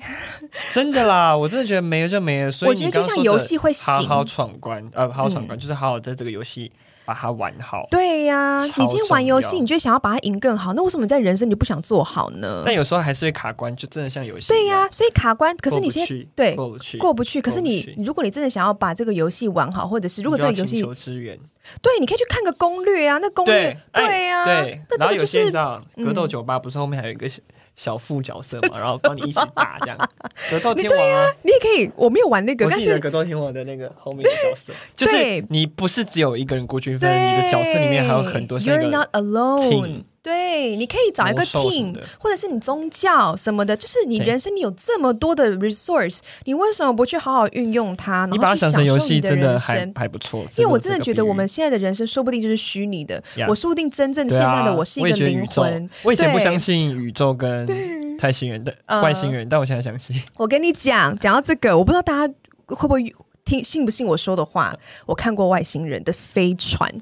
[0.72, 2.50] 真的啦，我真的觉得没了就没了。
[2.50, 6.70] 所以我觉得就像游戏会好好闯关，呃，好好闯关，嗯、就是好好在这个游戏
[7.04, 7.86] 把它玩好。
[7.90, 12.62] 对呀、啊，你今天玩游戏，你就想要把它赢更好，那为什么在人生你不想做好呢？
[12.64, 14.48] 但有时候还是会卡关，就真的像游戏。
[14.48, 15.56] 对呀、啊，所以卡关。
[15.58, 17.40] 可是你现在对过不去，过不去。
[17.42, 20.82] 可是你，如果你真的想要把这个游戏玩好，或者是如果这个游戏，
[21.82, 23.18] 对，你可以去看个攻略啊。
[23.18, 24.80] 那攻略，对呀，对。
[24.98, 27.28] 然后有些你知道，格斗酒吧不是后面还有一个。
[27.80, 29.96] 小副角色嘛，然后帮你一起打这样。
[30.50, 31.90] 格斗天王啊，你也可以。
[31.96, 38.60] 我没有玩那个，但是格斗天王的那个后面的角色，就是你不是只有一个人孤军奋你的角色里面还有很多。
[38.60, 40.02] You're not alone。
[40.22, 48.26] 对，你可以找一个 team，或者是你宗教什么的，就是你人生你有这么多的 resource，你为什么不去好好运用它？
[48.26, 50.44] 然后去享受你的人生，还不错。
[50.58, 55.88] 因为我真的觉得我们现在的人生说不定就是虚拟的，我说不定真正现在的我是一个灵魂。
[56.02, 57.66] 我以前不相信宇宙跟
[58.20, 60.20] 外星人的外星人，但我现在相信。
[60.36, 62.34] 我跟你讲，讲到这个，我不知道大家
[62.66, 63.14] 会不会
[63.46, 64.76] 听信不信我说的话。
[65.06, 66.92] 我看过外星人的飞船。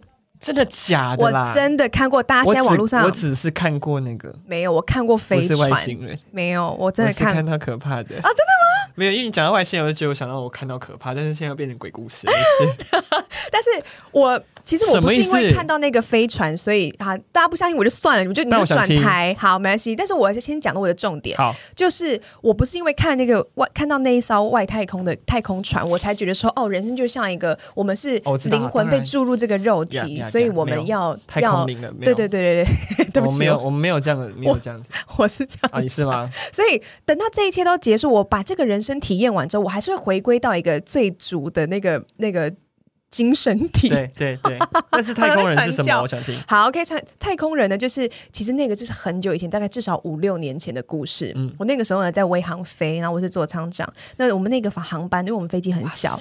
[0.41, 1.49] 真的假的啦？
[1.49, 8.23] 我真的看过，大家现在网络上，我只是看过那个，没有，我看过飞船，是外星人，没有，我真的看，看到可怕的啊！
[8.23, 8.93] 真的吗？
[8.95, 12.27] 没有，因为你讲到外星人，我就觉得我想到我看到可怕，但是现在要变成鬼故事，
[13.51, 13.71] 但是
[14.13, 14.41] 我。
[14.69, 19.97] 其实我不是因为看到那个飞船，所以啊，大家不相信我就算了，你们就你们就转台，好，没关系。
[19.97, 28.19] 但是我还是先讲到我的重点，好，就是我不是因为看那个外看到那一艘外太空的太空船，我才觉得说，哦，人生就像一个我们是
[28.51, 32.65] 灵魂被注入这个肉体，所以我们要要对对对对
[32.99, 36.31] 对，对不起，我没有我们没有这样的，没有这样子，我是这样，你是吗？
[36.53, 42.53] 所以等到这一切都结束，我把这个人生体验完之后，我还是会回归到一个最主的那个那个。
[43.11, 44.59] 精神体，对对对，
[44.91, 46.03] 但是太空人是什么？
[46.03, 46.39] 我想听。
[46.47, 51.33] 好，OK，太太空人呢，就是其实那个就是很久以前，大概至少五六年前的故事。
[51.35, 53.91] 嗯，我那个时候呢在微航飞，然后我是座舱长。
[54.19, 56.21] 那我们那个航班，因为我们飞机很小，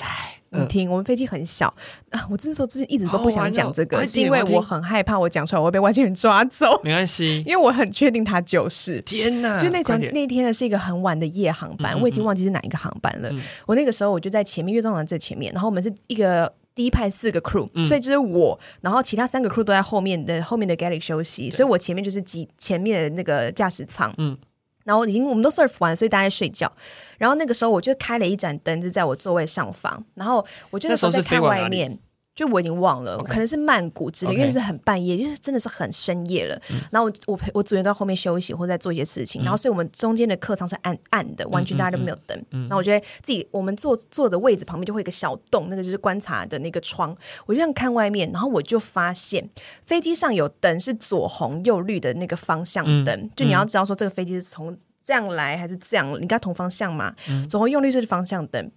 [0.49, 1.67] 你听，我们飞机很小
[2.09, 2.25] 啊。
[2.31, 6.79] 我这时候真是一直都不想讲这个，是因为我很害怕我讲出来我会被外星人抓走。
[6.85, 9.01] 没关系，因为我很确定他就是。
[9.01, 9.59] 天哪！
[9.59, 13.29] 就那场那天呢是一个很晚的夜航班，我已经忘记是哪一个航班了。
[13.65, 16.51] 我那个时候我就在前面，乐队长在前面，然后我们是一个。
[16.77, 24.37] 第一排四个 crew，、嗯、所以就是我，然后其他三个 crew 都在后面的后面的 galley 休息，所以我前面就是几前面的那个驾驶舱，嗯，
[24.83, 26.71] 然后已经我们都 surf 完，所以大家在睡觉，
[27.17, 31.97] 然后那个时候我就开了一盏灯，就在我座位上方，然后我就那时候在看外面。
[32.37, 36.61] 就我已经忘了，可能是曼谷之类，因为是很半夜，就是真的是很深夜了。
[36.91, 42.39] 然后我我陪我组员都在后面休息或者在做一些事情，然后所以我们中间的客舱是暗暗的，完全大家都没有灯。
[42.51, 47.09] 然后我觉得自己我们坐坐的位置旁边就会有一个小洞，那个就是观察的那个窗。
[47.47, 49.49] 我就这样看外面，然后我就发现
[49.83, 57.15] 飞机上有灯是左红右绿的那个方向灯，就你要知道说这个飞机是从这样来还是这样，你跟它同方向嘛？
[57.49, 58.69] 左红右绿是方向灯，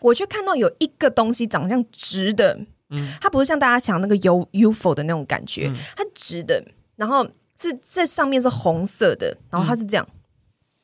[0.00, 2.60] 我就看到有一个东西长得像直的。
[3.20, 6.64] 它不是像大家想那个 U UFO 的那种感觉，它直的，
[6.96, 7.26] 然后
[7.58, 10.18] 是这上面是红色的，然后它是这样、嗯、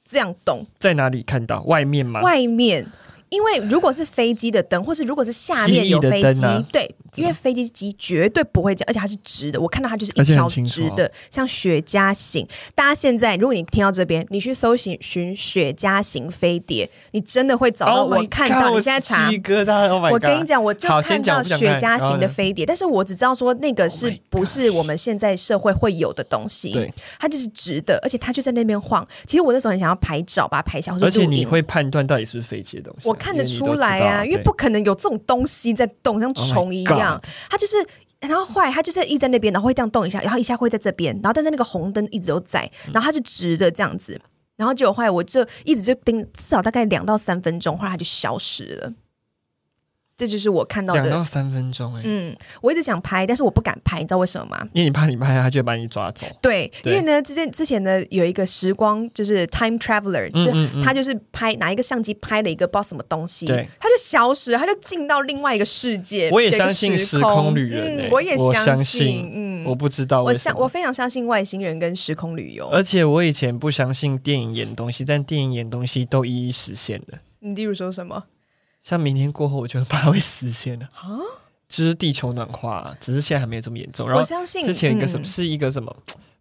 [0.05, 1.63] 这样动，在哪里看到？
[1.65, 2.21] 外面吗？
[2.23, 2.87] 外面。
[3.31, 9.61] 因为如果是飞机的灯，或是如果是下面有飞机，啊、对，因为飞机机绝对不会这样，而且它是直的。
[9.61, 12.47] 我看到它就是一条直的，像雪茄型。
[12.75, 18.05] 大家现在，如果你听到这边，你去搜寻寻雪茄型飞碟，你真的会找到。
[18.05, 19.31] 我看到你现在查，
[20.11, 26.73] 我跟你讲，我就看到雪茄型的飞碟，但是我只知道说那个是不是我们现在社会会有的东西。
[26.73, 29.07] 对，它就是直的，而且它就在那边晃。
[29.25, 33.09] 其实我那时候很想要拍照，把它拍下，或者而且你会判断到底是不是飞机的东西。
[33.21, 37.13] 看得出来啊，因为不可能有这种东西在动，像虫一样。
[37.13, 37.77] Oh、它就是，
[38.19, 44.19] 然后后来它就在一直在那边，然后会这样动一下，然后一下会在这边，然后但是那个红灯一直都在，然后它就直的这样子，
[44.57, 48.91] 然后结果后来我就一直就盯，至少大概两到三分钟，后来它就消失了。
[50.21, 54.69] 这就是我看到的两到三分钟哎、欸，嗯，我一直想拍，但是我不敢拍，你知道为什么吗？
[54.75, 56.27] 因为你怕你拍他，就把你抓走。
[56.43, 66.29] 对，对因为呢，之前之前呢有一个时光就是 time traveler，嗯嗯嗯就他就是拍拿一个相机拍了一个不知道什么东西，对，他就消失，他就进到另外一个世界。
[66.31, 77.19] 我也相信时空旅人、我也相信，嗯，我不知道我相我非常相信外星人跟时空旅游，而且我以前不相信电影演东西，但电影演东西都一一实现了。
[77.41, 78.25] 你例如说什么？
[78.83, 81.19] 像明天过后，我觉得怕会实现的啊！
[81.69, 84.07] 就是地球暖化，只是现在还没有这么严重。
[84.07, 85.95] 然后我相信之前一个什么、嗯、是一个什么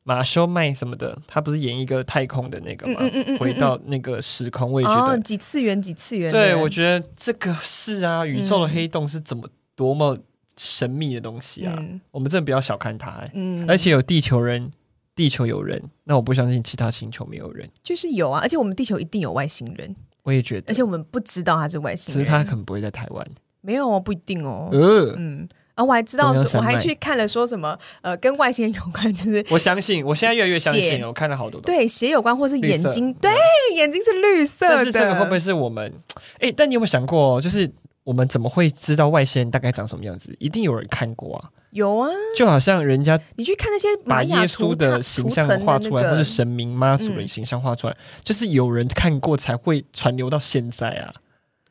[0.04, 2.98] 马修麦什么的，他不是演一个太空的那个吗？
[3.02, 6.32] 嗯嗯嗯回到那个时空，我也觉得、哦、几次元几次元。
[6.32, 10.18] 对，我觉得这个是啊，宇宙的黑洞是怎么多么
[10.58, 11.76] 神秘的东西啊！
[11.78, 13.32] 嗯、我们真的不要小看它、欸。
[13.36, 14.72] 嗯，而且有地球人，
[15.14, 18.40] 地球有人，那我不相信其他星球没有人，就是有啊！
[18.42, 19.96] 而且我们地球一定有外星人。
[20.24, 23.28] 我也觉得，而且我们不知道他是外星人，其实他可能不会在台湾，
[23.62, 24.70] 没有哦，不一定哦。
[24.72, 33.32] 呃、嗯，然后我还知道说，我还去看了说什么，呃，跟外星人有关，就是 我相信，我现在越来越相信，我看了好多，对，血有关，或是眼睛，对，
[33.76, 35.92] 眼睛是绿色的，但是这个会不会是我们？
[36.40, 37.72] 哎，但你有没有想过，就是
[38.04, 40.36] 我们怎么会知道外星人大概长什么样子？
[40.40, 41.50] 一定有人看过啊。
[41.72, 51.14] 有啊，就好像人家你去看那些把耶稣的形象画出来，或是神明妈祖的形象画出来，就是有人看过才会传流到现在啊。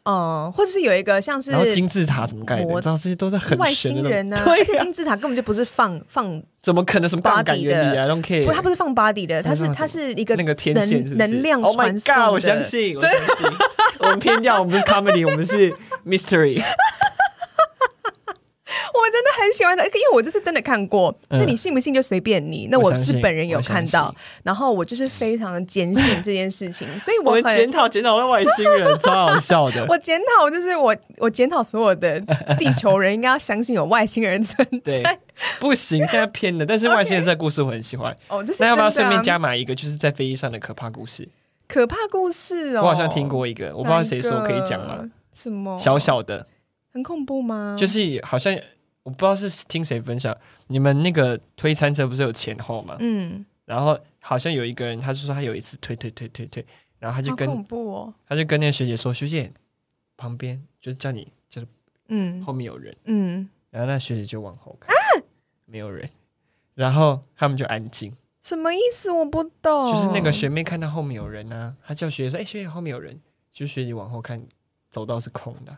[0.04, 2.64] 哦，或者是有一个像是然后金字塔怎么盖的？
[2.64, 4.42] 我知道这些都是很外星人呢。
[4.46, 12.32] 而且金字塔根本就不是放放，怎么可能什么杠杆原理啊？Don't care，不，它不是放 body 的，它是它是一个那个天线能量传送的。
[12.32, 13.46] 我相信，我相信，
[14.00, 15.74] 我们偏掉，我们不是 comedy，我们是
[16.06, 16.62] mystery。
[18.94, 21.14] 我真的很喜欢的，因为我这是真的看过。
[21.30, 22.68] 那你信不信就随便你。
[22.70, 29.84] 那我是本人有看到，然后我就是非常的坚信这件事情， 所以我很检讨检讨那外星人，超好笑的。
[29.88, 32.20] 我检讨就是我我检讨所有的
[32.58, 35.18] 地球人应该要相信有外星人存在。
[35.58, 36.66] 不行，现在偏了。
[36.66, 38.14] 但是外星人这个故事我很喜欢。
[38.28, 41.28] 哦，那要不要顺便加码一个，就是在飞机上的可怕故事？
[41.68, 45.04] 可怕故事哦，我好像听过一个，我不知道谁说可以讲吗？
[45.34, 45.78] 什么？
[45.78, 46.46] 小小的，
[46.92, 47.76] 很恐怖吗？
[47.78, 48.58] 就是好像。
[49.04, 52.94] 我不知道是听谁分享，你们那个推餐车不是有前后吗？
[53.00, 56.62] 嗯，然后好像有一个人，他就说他有一次推推推推推，
[56.98, 59.50] 然后他就跟恐怖哦，他就跟那个学姐说，学姐
[60.14, 61.66] 旁边就是叫你就是
[62.08, 65.24] 嗯后面有人嗯，然后那学姐就往后看，啊、
[65.64, 66.10] 没有人，
[66.74, 69.10] 然后他们就安静，什么意思？
[69.10, 73.18] 我不懂，就是那个学妹看到后面有人啊，她叫学姐说，哎、欸、学姐后面有人，
[73.50, 74.46] 就学姐往后看，
[74.90, 75.74] 走道是空的。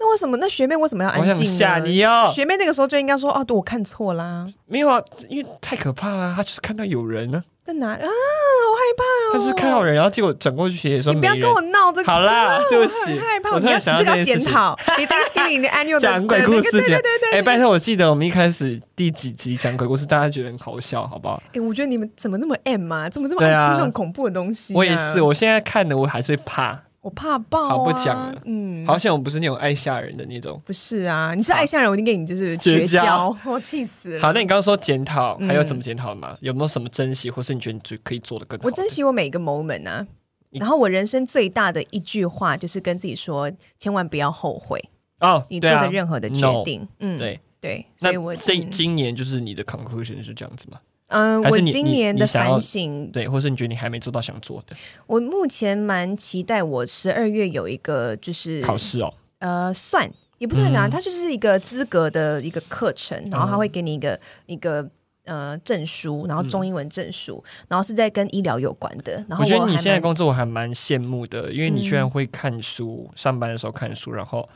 [0.00, 0.38] 那为什么？
[0.38, 2.32] 那学妹为什么要安静吓你哦！
[2.34, 7.44] 学妹那个时候就应该说：“哦，对我看错啦。”没有啊，因为太可怕了，她就是看到有人呢。
[7.62, 7.98] 在哪啊？
[7.98, 9.32] 好害怕哦！
[9.34, 13.54] 她就是看到人，然后结果转过去学姐说：“你不要跟我闹这个。”好啦，对不起，害怕。
[13.54, 14.74] 我突然想到这个检讨。
[14.96, 17.32] 你 Thanksgiving 的 annual 讲鬼故事，对对对。
[17.32, 21.42] 哎，拜托，我记得我们一开始第几集讲鬼故事，大家觉得很好笑，好不好？
[21.52, 23.10] 哎，我觉得你们怎么那么 M 啊？
[23.10, 24.72] 怎么这么爱听那种恐怖的东西？
[24.74, 26.80] 我也是，我现在看的我还是会怕。
[27.00, 28.42] 我怕爆、啊，好不讲了。
[28.44, 30.60] 嗯，好像我不是那种爱吓人的那种。
[30.64, 34.20] 不是啊，你是爱吓人，我一定给你就是绝交， 我气死了。
[34.20, 36.32] 好，那你刚刚说检讨，还有怎么检讨吗？
[36.32, 38.66] 嗯、有没有什么珍惜，或是你觉得你最可以做的更好？
[38.66, 40.06] 我珍惜我每一个 moment 啊。
[40.50, 44.82] 然后我人生最大的一句话就是跟自己说，千万不要后悔
[45.20, 46.86] 哦，你做的任何的决定。
[46.98, 47.86] 嗯，对对。
[47.96, 50.78] 所以我这今年就是你的 conclusion 是这样子吗？
[51.10, 54.76] 嗯，我今年的反省，对，或是你觉得你还没做到想做的？
[55.08, 59.12] 我目前蛮期待，我十二月有一个就是考试哦。
[59.40, 64.88] 呃，算也不是很难，它就是一个资格的一个课程，然后他会给你一个一个
[65.24, 69.14] 呃证书，然后中英文证书，然后是在跟医疗有关的。
[69.28, 74.48] 然后我觉得你现在工作我还蛮羡慕的，因为你居然会看书，上班的时候看书，然后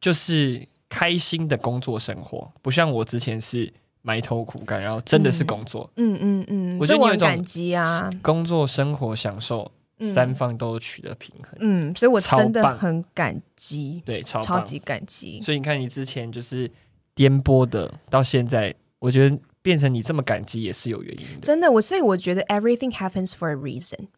[0.00, 3.72] 就是开心的工作生活，不像我之前是。
[4.02, 5.90] 埋头苦干，然后真的是工作。
[5.96, 9.70] 嗯嗯嗯，我觉得你有一种感激啊，工作、生活、享受
[10.12, 11.56] 三方都取得平衡。
[11.60, 15.40] 嗯，所以我真的很感激，对，超超级感激。
[15.42, 16.70] 所以你看，你之前就是
[17.14, 21.40] 颠簸的，到现在，我觉得变成你这么感激也是有原因的。
[21.42, 24.08] 真的，我所以我觉得 everything happens for a reason。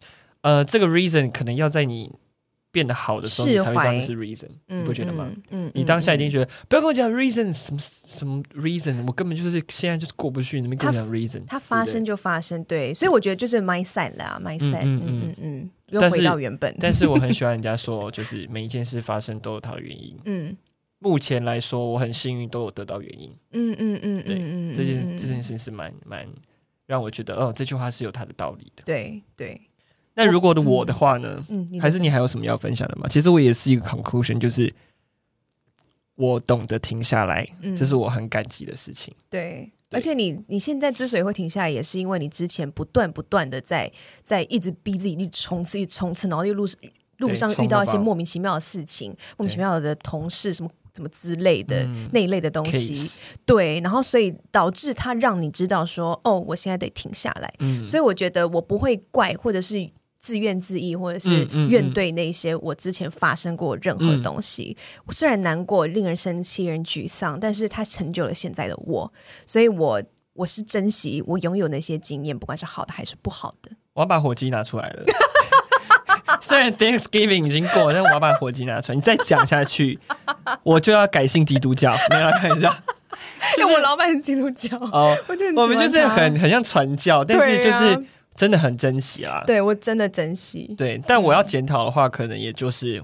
[0.42, 2.12] 呃，这个 reason 可能要在你。
[2.72, 5.30] 变得好的时候，你才会知道是 reason，你不觉得吗？
[5.50, 16.74] 嗯，你当下一定觉得不要跟我讲 reason，什么什么 reason，我根本就是现在就是过不去，你们跟我讲 reason，它发生就发生，对，所以我觉得就是 mindset 啦，mindset，嗯嗯嗯，又回到原本。
[16.78, 20.16] 但是我很喜欢人家说，就是每一件事发生都有它的原因。
[20.24, 20.56] 嗯，
[21.00, 23.34] 目前来说，我很幸运都有得到原因。
[23.52, 26.26] 嗯嗯嗯，对，嗯这件这件事是蛮蛮
[26.86, 28.84] 让我觉得，哦，这句话是有它的道理的。
[28.84, 29.60] 对对。
[30.14, 31.42] 那如果的我的话呢？
[31.48, 33.06] 嗯，还是你还有什么要分享的吗？
[33.08, 34.70] 其实我也是一个 conclusion，就是
[36.16, 39.14] 我懂得停下来，嗯这是我很感激的事情。
[39.30, 43.90] 对，对而且你你现在之所以会停下来，也是因为你之前不断不断的在
[44.22, 46.66] 在一直逼自己，一直冲刺，一直冲刺，然后又路
[47.18, 52.94] 路上遇到一些莫名其妙的事情，莫名其妙的同事什么什么之类的、嗯、那一类的东西。
[52.94, 57.50] Case 对，然后所以导致他让你知道说，哦，我现在得停下来。
[57.60, 59.88] 嗯，所以我觉得我不会怪，或者是。
[60.20, 64.76] 自怨自艾，或者是怨对那些我之前发生过任何东西。
[64.78, 69.10] 嗯嗯、虽然难过、令人生气、令人沮丧，但是它成就了现在的我。
[69.46, 70.02] 所以我
[70.34, 73.70] 我是珍惜我拥有那些经验，不管是好的还是不好的。
[73.94, 75.04] 我要把火机拿出来了。
[76.42, 78.96] 虽然 Thanksgiving 已经过了，但我要把火机拿出来。
[78.96, 79.98] 你再讲下去，
[80.62, 81.96] 我就要改信基督教。
[82.10, 82.82] 没有看一下，
[83.58, 85.16] 因为 我老板是基督教哦。
[85.26, 88.04] 我，我们就是很很像传教，但是就是。
[88.34, 89.42] 真的很珍惜啊！
[89.46, 90.74] 对，我真的珍惜。
[90.76, 93.02] 对，但我要检讨的话，可能也就是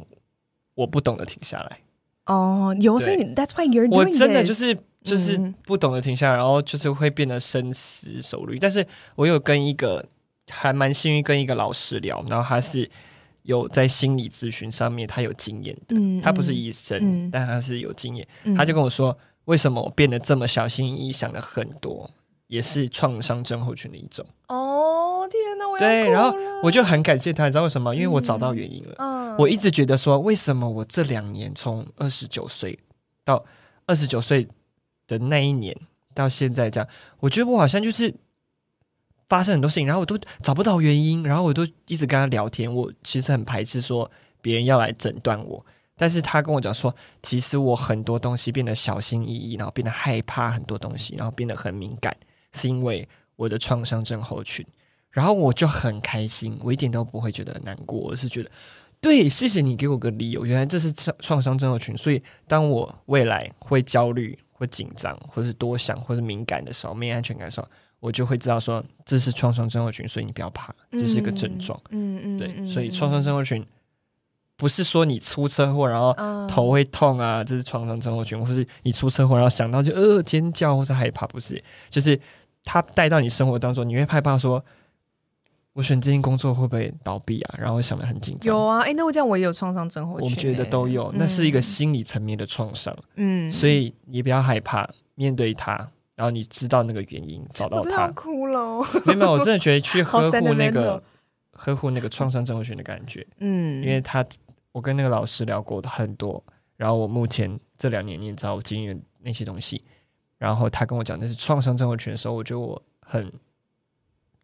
[0.75, 1.79] 我不懂得停下来。
[2.27, 8.59] 哦，有所以 That's why you're doing 我真的就是就是不懂得停下来，然后就是会变得深思熟虑。
[8.59, 10.05] 但是我有跟一个
[10.49, 12.91] 还蛮幸运，跟一个老师聊，然后他是
[13.43, 18.27] 有在心理咨询上面他有经验的，他不是医生，但他是有经验。
[18.57, 22.11] 他就跟我说，为什么我变得这么小心翼翼，想了很多。
[22.49, 25.69] 也是创伤症候群的一种哦，天哪！
[25.69, 27.95] 我对，然后我就很感谢他，你知道为什么？
[27.95, 28.95] 因为我找到原因了。
[28.99, 32.79] 嗯，我一直觉得说，为什么我这两年从二十九岁
[33.25, 33.45] 到
[33.87, 34.47] 二十九岁
[35.09, 35.77] 的那一年
[36.15, 36.89] 到现在这样，
[37.19, 38.15] 我觉得我好像就是
[39.29, 42.73] 发生很多事情，然后我都找不到原因，然后我都一直跟他聊天。
[42.73, 44.09] 我其实很排斥说
[44.41, 45.67] 别人要来诊断我，
[45.97, 52.17] 但是他跟我讲说，其实我很多东西变得小心翼翼，然后变得害怕很多东西，然后变得很敏感。
[52.57, 54.67] 是因为我的创伤症候群，
[55.11, 58.51] 然后我就很开心，我一点都不会觉得难过，我是觉得，
[59.01, 67.69] 对，谢谢你给我个理由，原来这是创创伤症候群，所以当我未来会焦虑、会紧张，或是多想，或是敏感的时候，没安全感的时候，
[68.01, 73.65] 我就会知道说这是创伤症候群，所以你不要怕，这是一个症状，嗯嗯，对，所以创伤症候群
[74.57, 76.15] 不是说你出车祸然后
[76.47, 82.19] 头会痛啊，这是创伤症候群，或是你出车祸然后想到就呃尖叫或是害怕，不是，就是。
[82.67, 84.63] 他带到你生活当中，你会害怕说，
[85.73, 87.55] 我选这件工作会不会倒闭啊？
[87.59, 88.53] 然后想的很紧张。
[88.53, 90.25] 有啊，哎，那我这样我也有创伤症候群。
[90.25, 92.95] 我们觉得都有，那是一个心理层面的创伤。
[93.15, 95.77] 嗯，所以你不要害怕面对它，
[96.17, 98.09] 然后你知道那个原因，找到它。
[98.09, 101.01] 哭了，没有没有，我真的觉得去 呵护那个
[101.53, 103.25] 呵护那个创伤症候群的感觉。
[103.39, 104.27] 嗯，因为他
[104.73, 106.43] 我跟那个老师聊过的很多，
[106.77, 109.85] 然后我目前这两年你也知道我经验那些东西。
[110.39, 113.33] 然后他跟我讲那是创伤症候群的时候，我觉得我很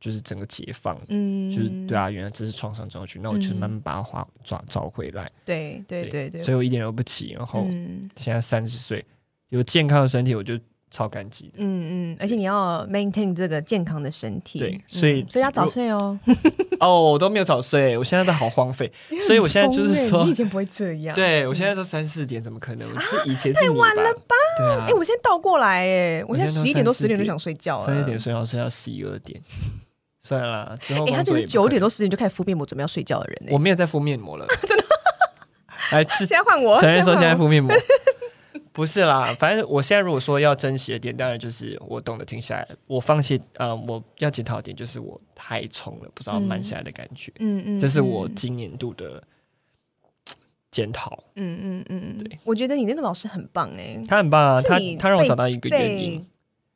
[0.00, 5.30] 就是整个解放，嗯，就是对啊，原来这是创伤症候群，那我就慢慢把它抓找回来。
[5.44, 7.32] 对对对对，所以我一点都不急。
[7.32, 7.66] 然后
[8.16, 9.04] 现在三十岁，
[9.50, 10.58] 有健康的身体，我就
[10.92, 11.54] 超感激的。
[11.56, 16.16] 嗯嗯，而且你要 maintain 这个健康的身体，对，所以所以要早睡哦。
[16.78, 18.92] 哦，我都没有早睡，我现在都好荒废，
[19.26, 21.14] 所以我现在就是说，你以前不会这样。
[21.16, 22.88] 对，我现在都三四点，怎么可能？
[22.94, 24.36] 我是以前太晚了吧？
[24.58, 29.40] 对啊，哎，我现在倒过来，哎，我现在十一点多十点就想睡觉了，三四点睡觉睡到十一二点，
[30.20, 30.76] 算了。
[30.78, 34.84] 之后，哎，他就是九点多十点就开始敷面膜准备要睡觉的人，我没有在敷面膜了， 真的。
[35.90, 37.74] 来，现在换我，承认说现在敷面膜，
[38.72, 39.34] 不是啦。
[39.38, 49.22] 反正我现在如果说要珍惜的点，当然就是我懂得停下来，我放弃，呃，我要检讨的点就是我太冲了，不知道慢下来的感觉，嗯嗯，这是我今年度的。
[50.74, 56.26] 检讨，嗯嗯嗯，对，我觉得你那个老师很棒哎、欸，他很棒啊，他他让我找到一个原因，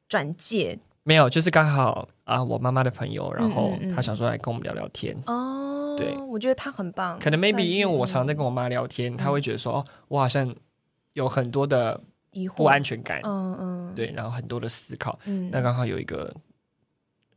[0.06, 5.16] 转介没有，就是刚好啊，我妈妈的朋友，然后他想说来跟我们聊聊天。
[5.24, 10.54] 哦，对，我觉得他很棒，可能 maybe 因为我常常在跟我妈聊天，他会觉得说哦，我好像
[11.16, 11.98] 有很多的
[12.54, 16.30] 不安全感，嗯嗯，对，然后很多的思考，嗯，那刚好有一个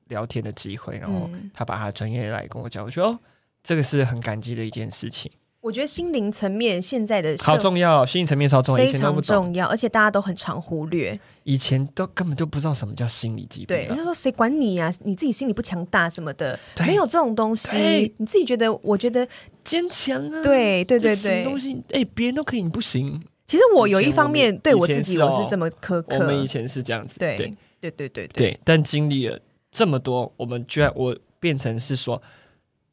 [0.10, 3.20] 聊天的机会，然后他把他专业来跟我讲，我说哦，
[3.64, 5.32] 这个是很感激的一件事情。
[5.62, 11.18] 我觉得心灵层面现在的好重要，心灵层面超重要，非常重要，而且大家都很常忽略。
[11.44, 14.92] 以前都根本就不知道什么叫心理疾病，对，就说谁管你啊？
[15.04, 18.14] 你自己心理不强大什么的，没有这种东西。
[18.18, 19.26] 你自己觉得，我觉得
[19.64, 23.22] 坚强啊，对对对对，东西哎，别人都可以，你不行。
[23.50, 27.36] 其实我有一方面对我自己我是这么苛刻，我们以前是这样子，对
[27.82, 29.40] 对对对对，但经历了
[29.72, 32.22] 这么多，我们居然我变成是说。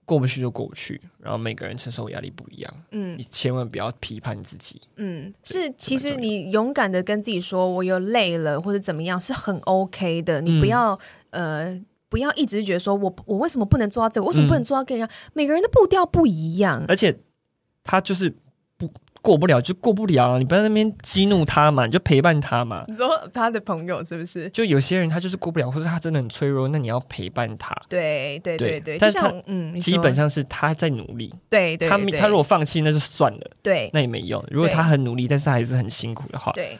[0.08, 2.72] 过不去就过不去，然后每个人承受压力不一样。
[2.92, 4.80] 嗯，你千万不要批判自己。
[4.98, 10.40] 嗯，是，其实你勇敢的跟自己说，我又累了或者怎么样，是很 OK 的。
[10.40, 10.96] 你不要、
[11.30, 14.26] 嗯、呃，不要一直觉得说我我为什么不能做到这个？
[14.28, 15.12] 为什么不能做到跟人家？
[15.12, 17.18] 嗯、每个人的步调不一样，而且
[17.82, 18.32] 他就是
[18.76, 18.88] 不
[19.26, 22.84] 过不了就过不了，你不要在那边激怒他嘛，你就陪伴他嘛。
[22.86, 24.48] 你说他的朋友是不是？
[24.50, 27.74] 就有些人他就是过不了，或者他真的很脆弱，那你要陪伴他。
[27.88, 31.34] 对对对对，但是他嗯，基本上是他在努力。
[31.50, 34.40] 对对，他他如果放弃那就算了，对，那也没用。
[34.48, 36.78] 如果他很努力，但是他还是很辛苦的话，对。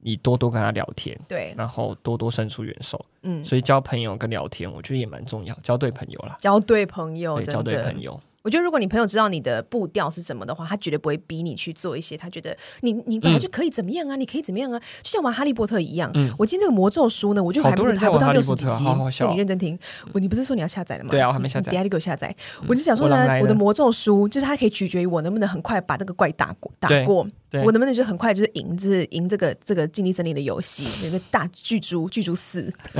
[0.00, 8.18] 你多多跟他聊天，对，然后多多伸出援手，嗯，所以交朋友跟聊天，我觉得也蛮重要，交对朋友啦，交对朋友，对，交对朋友。
[8.42, 16.10] 我觉得，如果你朋友知道你的步调是什么的话，他绝对不会逼你去做一些他觉得你你本来就可以怎么样啊，嗯、你可以怎么样啊，就像玩哈利波特一样。
[16.14, 18.84] 嗯、我今天这个魔咒书呢，我就还不还不到六十几集。
[18.84, 19.78] 好好你认真听，
[20.12, 21.10] 我你不是说你要下载了吗？
[21.10, 21.70] 对啊，我还没下载。
[21.70, 22.34] 等下就给我下载。
[22.60, 27.26] 嗯、我就想说呢，我，我的魔咒书就是它可以取决于我能不能很快把那个怪打过打过。
[27.64, 30.86] 我能不能就很快就是赢，就是赢这个这个禁地森林的游戏？
[31.02, 32.70] 有个大巨猪巨猪四，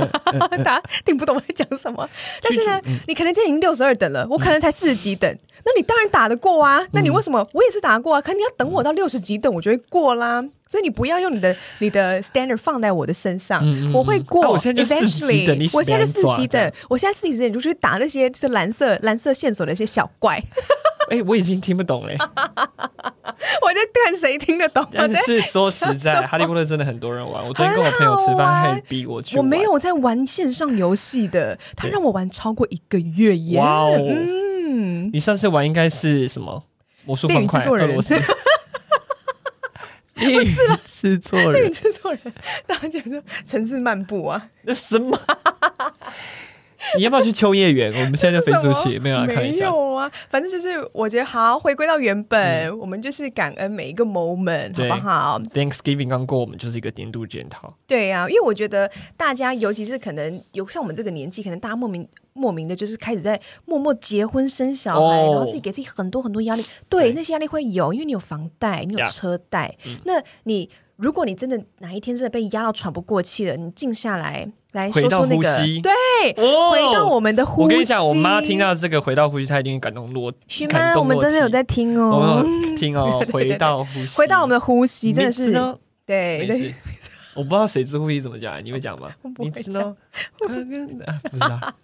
[0.63, 2.09] 大家听不懂我在讲什么。
[2.41, 5.31] 但是呢，嗯、你可能今天已经六十二等了，我可能才四十几等。
[5.31, 6.83] 嗯、那你当然打得过啊？
[6.91, 7.47] 那你为什么？
[7.53, 8.21] 我也是打得过啊？
[8.21, 10.43] 可你要等我到六十几等，我就会过啦。
[10.67, 14.43] 所以你不要用你的你的 standard 放在我的身上，嗯、我会过。
[14.43, 20.41] 啊、我现在就四十几等，我现在四级等，我现在四级等，你就去打那些就是蓝色蓝色线索的一些小怪。
[21.09, 22.15] 哎、欸，我已经听不懂嘞。
[23.61, 24.85] 我就看谁听得懂。
[24.93, 27.45] 但是说实在，哈利波特真的很多人玩。
[27.47, 29.37] 我昨天跟我朋友吃饭，他还逼我去。
[29.37, 33.59] 我没有在玩线上游戏的，他让我玩超过一个月耶。
[33.59, 33.97] 哇哦！
[33.99, 36.63] 嗯，你上次玩应该是什么？
[37.05, 37.65] 魔术方块？
[37.65, 38.13] 俄罗斯？
[40.19, 42.21] 不是啦，制作人，制作人，
[42.67, 44.49] 大家讲说城市漫步啊？
[44.63, 45.17] 那什么？
[46.97, 47.91] 你要不要去秋叶原？
[47.93, 49.69] 我们现在就飞出去，没有来看一下。
[49.69, 57.73] 没有啊，反正就是我觉得好，回归到原本，嗯、我们就是感恩每一个 moment，对好不好？Thanksgiving 刚过，我们就是一个年度检讨。
[57.87, 66.65] 对呀、啊，因为我觉得大家，尤其是可能有像我们这个年纪，可能大家莫名莫名的，就是开始在默默结婚生小孩，哦、然后自己给自己很多很多压力。
[66.87, 70.69] 对，对那些压力会有，因为你有房贷，你有车贷，嗯、那你。
[70.99, 75.91] 如果你真的哪一天真的被压到喘不过气了，你静下来来说说那个，对，
[76.37, 77.63] 哦、回到我们的呼吸。
[77.63, 80.31] 我跟你讲，我妈听到这个回到呼吸，她一定感动落。
[80.47, 80.95] 徐妈？
[80.97, 82.45] 我们真的有在听哦，
[82.77, 85.51] 听哦， 回到呼吸，回到我们的呼吸，真的是
[86.05, 86.45] 对。
[86.47, 86.73] 对
[87.35, 89.11] 我不知道水之呼吸怎么讲，你会讲吗？
[89.23, 89.95] 我不会讲，
[90.41, 90.95] 我 不知
[91.39, 91.75] 道，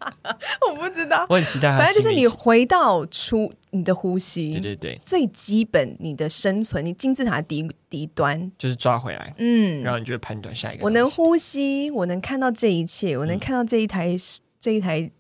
[0.70, 1.26] 我不知道。
[1.30, 1.78] 我很期待。
[1.78, 10.84] 反正就是你回到出你的呼吸，对对对，最基本你的生存，你金字塔底底端就是抓回来，嗯，然后你就会判断下一个。
[10.84, 14.16] 我能呼吸，我能看到这一切，我能看到这一台
[14.60, 15.12] 这一台。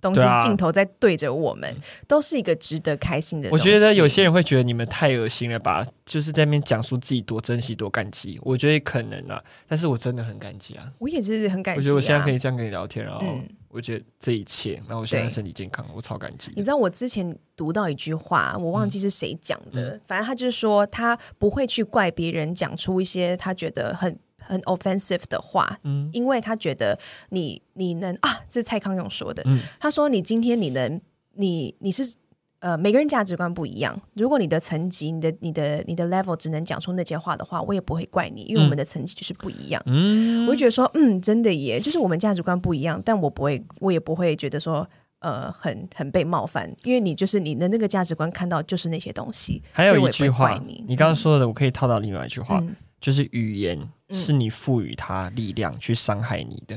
[0.00, 1.76] 东西镜头在对着我们，啊、
[2.06, 3.48] 都是一个值得开心的。
[3.50, 8.38] 我觉得有些人会觉得你们太恶心了吧，就是在那边讲述自己多珍惜、多感激。
[8.42, 10.90] 我觉得可能啊，但是我真的很感激啊。
[10.98, 11.80] 我也是很感激、啊。
[11.80, 13.24] 我觉得我现在可以这样跟你聊天，然后
[13.68, 16.52] 我觉得这一切，然后我现在身体健康，我超感激。
[16.54, 24.18] 你知道我之前读到一句话，我忘记是谁讲的，嗯、反正他就是说他不会去怪别人讲出一些他觉得很。
[24.48, 26.98] 很 offensive 的话，嗯，因为他觉得
[27.30, 31.00] 你你能啊，这是蔡康永说的，嗯，他说你今天你能
[31.34, 32.16] 你你是
[32.60, 44.88] 呃每个人价值观不一样，如果你的层级你的你的你的 level 只能讲出那些话的话，我也不会怪你，因为我们的层级就是不一样，嗯，我就觉得说嗯，真的耶，就是我们价值观不一样，但我不会我也不会觉得说
[45.20, 50.84] 呃很很被冒犯，因为你就是你的那个价值观看到就是那些东西，还有一句话，你。
[50.88, 53.78] 你刚刚说的，我可以套到另外一句话，嗯，就是语言。
[54.10, 56.74] 是你赋予它力量去伤害你的，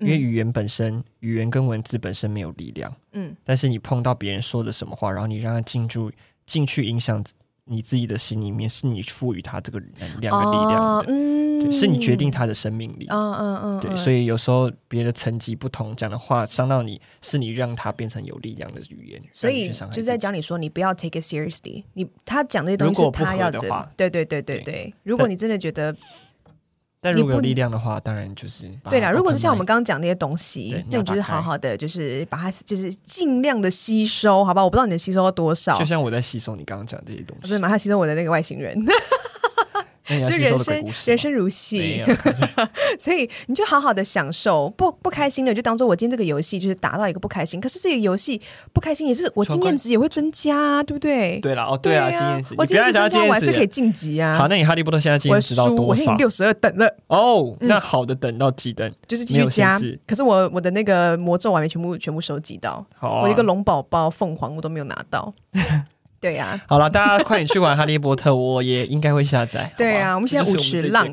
[0.00, 2.92] 嗯、因为语言本身，语言跟文字本身没有力量。
[3.12, 6.10] 嗯，但是你碰到别人说的什么话，然后你让他进入
[6.46, 7.24] 进去影响
[7.64, 10.78] 你自己的心里面，是你赋予他这个能量的力量的。
[10.78, 13.06] 哦、嗯，是你决定他的生命力。
[13.08, 19.22] 嗯嗯嗯，对，所以有时候别的层级不同，讲的话伤到你，是你让他变成有力量的语言。
[19.30, 21.84] 所以就在讲你说，你不要 take it seriously。
[21.94, 24.64] 你他讲这些东西，他要的话，对对对对对。
[24.64, 25.96] 对如果你真的觉得。
[27.04, 29.10] 但如果有力量的话，当然就是对啦。
[29.10, 34.64] 如果是像我们刚刚讲那些东西，那你就是好好的，就是把它，就是尽量的吸收，好吧？
[34.64, 35.76] 我不知道你的吸收到多少。
[35.76, 38.74] 就像我在吸收你刚刚讲这些东西，不是马上吸收我的那个外星人。
[40.06, 42.02] 就人生人生如戏，
[43.00, 47.58] 所以你就好好的享受，不不开心的就当做我今天这个游戏就是达到一个不开心。
[47.60, 48.40] 可是这个游戏
[48.72, 51.38] 不开心也是我经验值也会增加，啊，对不对？
[51.40, 54.36] 对了，哦，对啊，经验值，我经验值增加，我还是可以晋级啊。
[54.36, 55.82] 好，那你哈利波特现在经验值到多少？
[55.84, 56.86] 我现在六十二等了。
[57.06, 58.92] 哦，那好的等到几等？
[59.08, 59.80] 就是继续加。
[60.06, 65.32] 可是我我的那个魔咒还没全部全部收集到，我一个龙宝宝凤凰我都没有拿到。
[66.24, 69.70] 对呀，好了，大家快点去玩《哈利波特》，我也应该会下载。
[69.76, 71.06] 对呀，我们现在五十浪。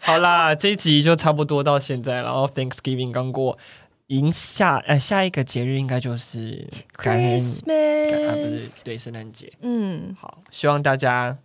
[0.00, 3.56] 好啦，这一集就差不多到现在，然后 Thanksgiving 刚过，
[4.08, 7.60] 迎下呃下一个节日应该就是 Christmas
[8.28, 9.52] 啊不是对圣诞节。
[9.60, 11.38] 嗯，好，希望大家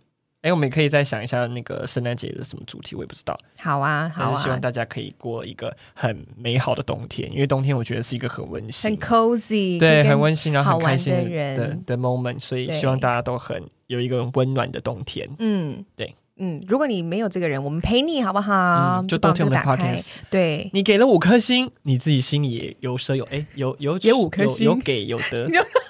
[0.44, 3.34] 哎，我们也可以再想一下那个圣诞节的什么主题，我也不知道。
[3.58, 15.26] 好啊，好啊，希望大家可以过一个很美好的冬天，因为冬天我觉得是一个很温馨、很 cozy，对，很温馨，然后很开心的人的的 moment，所以希望大家都很有一个温暖的冬天。
[15.38, 16.14] 嗯，对。
[16.36, 19.00] 嗯，如果你没有这个人，我们陪你好不好？
[19.00, 20.08] 嗯、就多听我们的 podcast。
[20.28, 25.48] 对，你给了五颗星，你自己心里也有舍有哎，有有有五颗星，有给有得。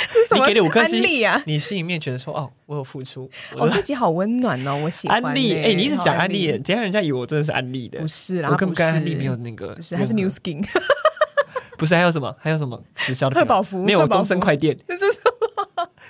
[0.34, 1.42] 你给了五颗星啊！
[1.46, 3.28] 你心里面觉得说哦，我有付出。
[3.56, 5.28] 哦，自己好温暖哦，我喜欢、欸。
[5.28, 7.98] 安利，哎、欸，你一直讲安利，等下人家以为我真的是安利的。
[8.00, 10.64] 不是啦，我跟跟安利没有那个，是还是 New Skin。
[11.76, 12.34] 不是，还有什么？
[12.38, 13.40] 还有什么直销的？
[13.40, 14.76] 贺宝福没有东森快电。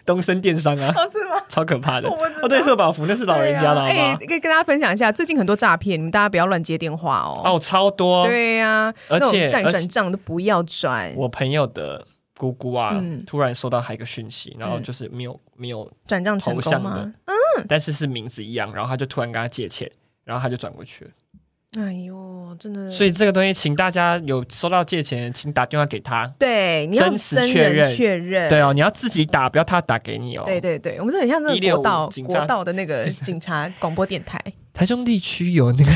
[0.07, 1.37] 东森电商啊，哦，是吗？
[1.49, 2.49] 超可怕的哦！
[2.49, 7.43] 对，贺宝福那是老人家的，哎、啊，可以、欸、跟大家分享一下，最近很多诈骗，你们大家不要乱接电话哦。
[7.45, 8.27] 哦，超多。
[8.27, 11.13] 对呀、啊，而且转转账都不要转。
[11.17, 12.05] 我朋友的
[12.41, 17.13] 姑姑啊，嗯、突然收到他一个讯息，然后就是没有、嗯、没有转账成功吗？
[17.27, 17.35] 嗯，
[17.69, 19.91] 但是是名字一样，然后他就突然跟他借钱，
[20.25, 21.11] 然后他就转过去了。
[21.79, 22.91] 哎呦，真的！
[22.91, 26.27] 所以这个东西，请大家有收到借钱，请打电话给他。
[26.39, 27.95] 对，你要真实确认。
[27.95, 28.49] 确认。
[28.49, 30.43] 对哦，你要自己打，不要他打给你哦。
[30.47, 34.43] 对对对，我们是很像那个国道国道的那个 警察广播电台。
[34.81, 35.93] 台中地区有那个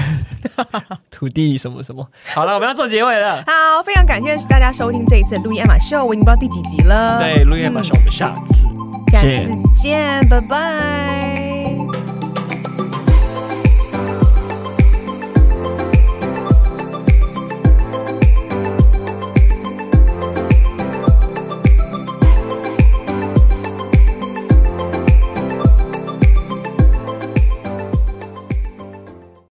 [1.10, 2.06] 土地什么什么。
[2.34, 3.42] 好了，我们要做结尾了。
[3.46, 7.18] 好，非常感谢大家收听这一次的路易艾玛秀，我已经不知道第几集了。
[7.18, 11.53] 对，路易艾玛秀，我们下次、嗯、下次见，拜拜。